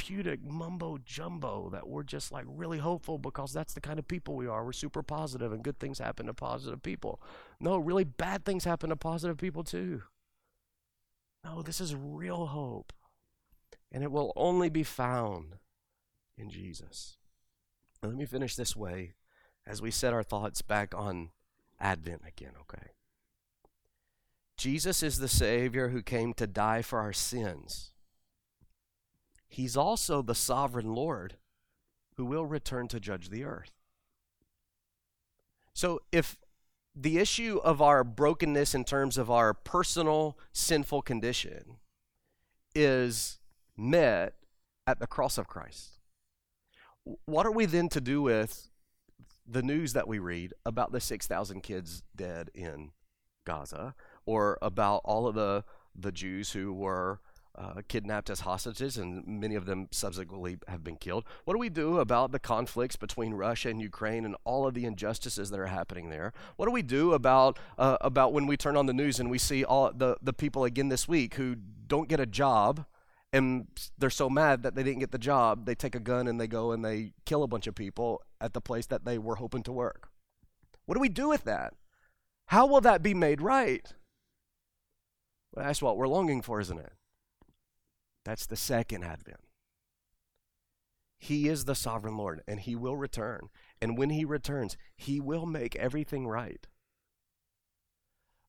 therapeutic 0.08 0.44
mumbo 0.44 0.98
jumbo 1.06 1.70
that 1.72 1.88
we're 1.88 2.04
just 2.04 2.32
like 2.32 2.46
really 2.48 2.78
hopeful 2.78 3.18
because 3.18 3.54
that's 3.54 3.74
the 3.74 3.82
kind 3.82 4.00
of 4.00 4.08
people 4.08 4.36
we 4.36 4.48
are. 4.48 4.66
We're 4.66 4.72
super 4.72 5.04
positive 5.04 5.52
and 5.52 5.64
good 5.64 5.80
things 5.80 6.00
happen 6.00 6.28
to 6.28 6.34
positive 6.34 6.82
people. 6.82 7.22
No, 7.60 7.78
really 7.78 8.04
bad 8.04 8.46
things 8.46 8.64
happen 8.64 8.90
to 8.90 8.96
positive 8.96 9.38
people 9.38 9.64
too. 9.64 10.04
No, 11.44 11.62
this 11.62 11.82
is 11.82 11.96
real 11.96 12.48
hope. 12.48 12.94
And 13.92 14.04
it 14.04 14.12
will 14.12 14.34
only 14.36 14.70
be 14.70 14.84
found 14.84 15.56
in 16.38 16.50
Jesus. 16.50 17.18
Now, 18.02 18.10
let 18.10 18.18
me 18.18 18.26
finish 18.26 18.56
this 18.56 18.76
way 18.76 19.14
as 19.66 19.82
we 19.82 19.92
set 19.92 20.14
our 20.14 20.24
thoughts 20.24 20.62
back 20.62 20.94
on 20.96 21.30
Advent 21.80 22.22
again, 22.28 22.52
okay? 22.62 22.92
Jesus 24.58 25.04
is 25.04 25.20
the 25.20 25.28
Savior 25.28 25.90
who 25.90 26.02
came 26.02 26.34
to 26.34 26.48
die 26.48 26.82
for 26.82 27.00
our 27.00 27.14
sins. 27.14 27.92
He's 29.48 29.78
also 29.78 30.22
the 30.22 30.36
sovereign 30.36 30.94
Lord 30.94 31.38
who 32.16 32.26
will 32.26 32.46
return 32.46 32.88
to 32.90 33.00
judge 33.00 33.30
the 33.30 33.44
earth. 33.44 33.72
So 35.74 36.02
if 36.12 36.38
the 36.96 37.20
issue 37.20 37.60
of 37.64 37.82
our 37.82 38.04
brokenness 38.04 38.74
in 38.74 38.84
terms 38.84 39.18
of 39.18 39.30
our 39.30 39.54
personal 39.54 40.38
sinful 40.52 41.04
condition 41.04 41.78
is 42.74 43.40
met 43.78 44.34
at 44.88 45.00
the 45.00 45.06
cross 45.06 45.38
of 45.38 45.48
Christ. 45.48 46.00
What 47.26 47.46
are 47.46 47.52
we 47.52 47.66
then 47.66 47.90
to 47.90 48.02
do 48.02 48.22
with 48.22 48.70
the 49.48 49.62
news 49.62 49.94
that 49.94 50.08
we 50.08 50.18
read 50.18 50.54
about 50.66 50.92
the 50.92 51.00
6,000 51.00 51.62
kids 51.62 52.02
dead 52.16 52.50
in 52.54 52.92
Gaza 53.46 53.94
or 54.26 54.58
about 54.62 55.02
all 55.06 55.28
of 55.28 55.36
the, 55.36 55.64
the 55.96 56.12
Jews 56.12 56.52
who 56.52 56.74
were 56.74 57.22
uh, 57.58 57.82
kidnapped 57.88 58.30
as 58.30 58.42
hostages, 58.42 58.98
and 58.98 59.26
many 59.26 59.56
of 59.56 59.66
them 59.66 59.88
subsequently 59.92 60.58
have 60.68 60.84
been 60.84 60.96
killed. 60.96 61.26
What 61.46 61.56
do 61.56 61.60
we 61.60 61.70
do 61.70 62.00
about 62.00 62.32
the 62.32 62.40
conflicts 62.40 62.96
between 62.96 63.34
Russia 63.34 63.70
and 63.70 63.82
Ukraine 63.82 64.26
and 64.26 64.36
all 64.44 64.68
of 64.68 64.74
the 64.74 64.86
injustices 64.86 65.50
that 65.50 65.60
are 65.60 65.68
happening 65.68 66.10
there? 66.10 66.34
What 66.56 66.68
do 66.68 66.72
we 66.72 66.84
do 66.84 67.14
about 67.14 67.58
uh, 67.78 67.98
about 68.02 68.34
when 68.34 68.46
we 68.46 68.58
turn 68.58 68.78
on 68.78 68.86
the 68.86 68.94
news 68.94 69.20
and 69.20 69.30
we 69.30 69.40
see 69.40 69.64
all 69.64 69.92
the 69.92 70.18
the 70.22 70.34
people 70.34 70.64
again 70.66 70.90
this 70.90 71.08
week 71.08 71.36
who 71.36 71.56
don't 71.56 72.08
get 72.08 72.20
a 72.20 72.26
job? 72.26 72.86
And 73.34 73.68
they're 73.98 74.10
so 74.10 74.30
mad 74.30 74.64
that 74.64 74.74
they 74.76 74.84
didn't 74.84 75.00
get 75.00 75.12
the 75.12 75.18
job, 75.18 75.66
they 75.66 75.76
take 75.76 75.96
a 75.96 76.00
gun 76.00 76.28
and 76.28 76.40
they 76.40 76.48
go 76.48 76.72
and 76.72 76.84
they 76.84 77.12
kill 77.26 77.44
a 77.44 77.48
bunch 77.48 77.68
of 77.68 77.76
people 77.76 78.22
at 78.40 78.54
the 78.54 78.62
place 78.62 78.86
that 78.86 79.04
they 79.04 79.18
were 79.18 79.36
hoping 79.36 79.64
to 79.64 79.72
work. 79.72 80.10
What 80.86 80.96
do 80.96 81.02
we 81.02 81.10
do 81.10 81.28
with 81.28 81.44
that? 81.44 81.74
How 82.48 82.66
will 82.66 82.82
that 82.82 83.04
be 83.04 83.14
made 83.14 83.42
right? 83.42 83.94
Well, 85.54 85.66
that's 85.66 85.82
what 85.82 85.98
we're 85.98 86.08
longing 86.08 86.42
for, 86.42 86.62
isn't 86.62 86.80
it? 86.80 86.94
That's 88.28 88.46
the 88.46 88.58
second 88.58 89.06
advent. 89.06 89.40
He 91.18 91.48
is 91.48 91.64
the 91.64 91.76
sovereign 91.76 92.18
Lord, 92.18 92.44
and 92.46 92.60
He 92.60 92.76
will 92.76 92.98
return. 92.98 93.48
And 93.82 93.98
when 93.98 94.10
He 94.10 94.26
returns, 94.26 94.76
He 94.98 95.22
will 95.22 95.46
make 95.46 95.78
everything 95.78 96.28
right. 96.28 96.68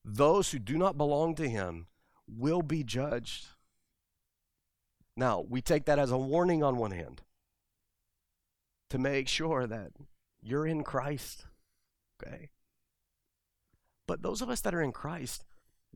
those 0.03 0.51
who 0.51 0.59
do 0.59 0.77
not 0.77 0.97
belong 0.97 1.35
to 1.35 1.49
him 1.49 1.87
will 2.27 2.61
be 2.61 2.83
judged. 2.83 3.47
Now, 5.15 5.45
we 5.47 5.61
take 5.61 5.85
that 5.85 5.99
as 5.99 6.11
a 6.11 6.17
warning 6.17 6.63
on 6.63 6.77
one 6.77 6.91
hand 6.91 7.21
to 8.89 8.97
make 8.97 9.27
sure 9.27 9.67
that 9.67 9.91
you're 10.41 10.65
in 10.65 10.83
Christ, 10.83 11.45
okay? 12.21 12.49
But 14.07 14.21
those 14.21 14.41
of 14.41 14.49
us 14.49 14.61
that 14.61 14.73
are 14.73 14.81
in 14.81 14.91
Christ, 14.91 15.43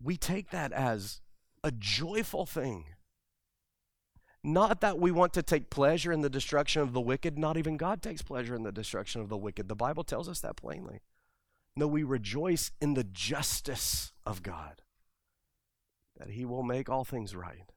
we 0.02 0.18
take 0.18 0.52
that 0.52 0.72
as 0.72 1.22
a 1.64 1.72
joyful 1.72 2.46
thing. 2.46 2.86
Not 4.44 4.82
that 4.82 5.00
we 5.00 5.12
want 5.12 5.34
to 5.34 5.44
take 5.44 5.70
pleasure 5.70 6.12
in 6.12 6.22
the 6.22 6.30
destruction 6.30 6.82
of 6.82 6.92
the 6.92 7.00
wicked, 7.00 7.38
not 7.38 7.56
even 7.58 7.78
God 7.78 8.02
takes 8.02 8.22
pleasure 8.22 8.56
in 8.56 8.64
the 8.64 8.74
destruction 8.74 9.22
of 9.22 9.30
the 9.30 9.38
wicked. 9.38 9.70
The 9.70 9.76
Bible 9.76 10.04
tells 10.04 10.28
us 10.28 10.42
that 10.42 10.58
plainly. 10.58 11.00
No, 11.76 11.88
we 11.88 12.04
rejoice 12.04 12.72
in 12.82 12.94
the 12.94 13.06
justice 13.06 14.12
of 14.26 14.44
God, 14.44 14.82
that 16.18 16.32
He 16.32 16.46
will 16.46 16.62
make 16.62 16.90
all 16.90 17.06
things 17.06 17.36
right. 17.36 17.72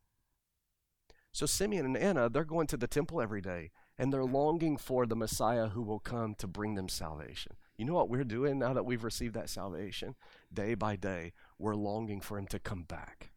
So, 1.33 1.47
Simeon 1.47 1.87
and 1.87 1.97
Anna, 1.97 2.29
they're 2.29 2.45
going 2.45 2.67
to 2.69 2.77
the 2.77 2.87
temple 2.87 3.21
every 3.21 3.41
day, 3.41 3.71
and 3.97 4.13
they're 4.13 4.25
longing 4.25 4.77
for 4.77 5.07
the 5.07 5.17
Messiah 5.17 5.69
who 5.69 5.83
will 5.83 5.99
come 5.99 6.35
to 6.37 6.47
bring 6.47 6.75
them 6.75 6.89
salvation. 6.89 7.53
You 7.79 7.85
know 7.85 7.95
what 7.95 8.09
we're 8.09 8.25
doing 8.25 8.59
now 8.59 8.73
that 8.73 8.87
we've 8.87 9.05
received 9.05 9.35
that 9.35 9.51
salvation? 9.51 10.15
Day 10.53 10.75
by 10.75 10.97
day, 10.97 11.33
we're 11.59 11.75
longing 11.75 12.21
for 12.21 12.39
Him 12.39 12.47
to 12.49 12.59
come 12.59 12.83
back. 12.83 13.33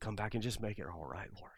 Come 0.00 0.14
back 0.14 0.34
and 0.34 0.42
just 0.42 0.60
make 0.60 0.78
it 0.78 0.86
all 0.86 1.06
right, 1.06 1.30
Lord. 1.40 1.57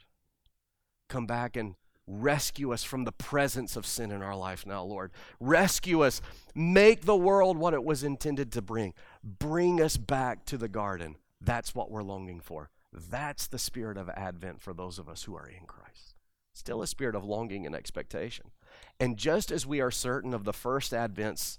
Come 1.11 1.27
back 1.27 1.57
and 1.57 1.75
rescue 2.07 2.73
us 2.73 2.85
from 2.85 3.05
the 3.05 3.13
presence 3.13 3.77
of 3.77 3.85
sin 3.85 4.11
in 4.11 4.23
our 4.23 4.37
life 4.37 4.65
now, 4.65 4.83
Lord. 4.83 5.11
Rescue 5.41 6.03
us. 6.03 6.23
Make 6.55 7.03
the 7.03 7.17
world 7.17 7.59
what 7.59 7.75
it 7.75 7.85
was 7.85 8.03
intended 8.05 8.53
to 8.53 8.63
bring. 8.63 8.95
Bring 9.23 9.83
us 9.83 9.97
back 9.97 10.45
to 10.47 10.57
the 10.57 10.69
garden. 10.69 11.17
That's 11.41 11.75
what 11.75 11.91
we're 11.91 12.05
longing 12.05 12.41
for. 12.41 12.71
That's 12.93 13.49
the 13.49 13.59
spirit 13.59 13.97
of 13.97 14.09
Advent 14.09 14.63
for 14.63 14.73
those 14.73 14.99
of 14.99 15.09
us 15.09 15.25
who 15.25 15.37
are 15.37 15.49
in 15.49 15.67
Christ. 15.67 16.15
Still 16.55 16.81
a 16.81 16.87
spirit 16.87 17.17
of 17.17 17.25
longing 17.25 17.67
and 17.67 17.75
expectation. 17.75 18.53
And 19.01 19.17
just 19.17 19.51
as 19.51 19.67
we 19.67 19.81
are 19.81 19.91
certain 19.91 20.33
of 20.33 20.45
the 20.45 20.53
first 20.53 20.93
Advent's 20.93 21.59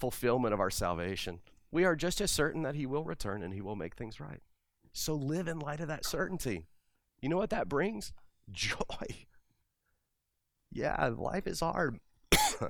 fulfillment 0.00 0.54
of 0.54 0.60
our 0.60 0.70
salvation, 0.70 1.40
we 1.70 1.84
are 1.84 1.96
just 1.96 2.20
as 2.20 2.32
certain 2.32 2.62
that 2.62 2.74
He 2.74 2.86
will 2.86 3.04
return 3.04 3.42
and 3.42 3.54
He 3.54 3.60
will 3.60 3.76
make 3.76 3.94
things 3.94 4.18
right. 4.18 4.40
So 4.92 5.14
live 5.14 5.48
in 5.48 5.58
light 5.60 5.80
of 5.80 5.88
that 5.88 6.04
certainty. 6.04 6.66
You 7.20 7.28
know 7.28 7.36
what 7.36 7.50
that 7.50 7.68
brings? 7.68 8.12
Joy. 8.50 8.76
Yeah, 10.76 11.08
life 11.16 11.46
is 11.46 11.60
hard. 11.60 12.00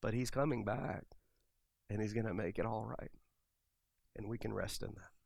but 0.00 0.14
He's 0.14 0.30
coming 0.30 0.64
back 0.64 1.02
and 1.90 2.00
He's 2.00 2.12
going 2.12 2.26
to 2.26 2.32
make 2.34 2.60
it 2.60 2.66
all 2.66 2.84
right. 2.84 3.10
And 4.14 4.28
we 4.28 4.38
can 4.38 4.52
rest 4.52 4.84
in 4.84 4.94
that. 4.94 5.17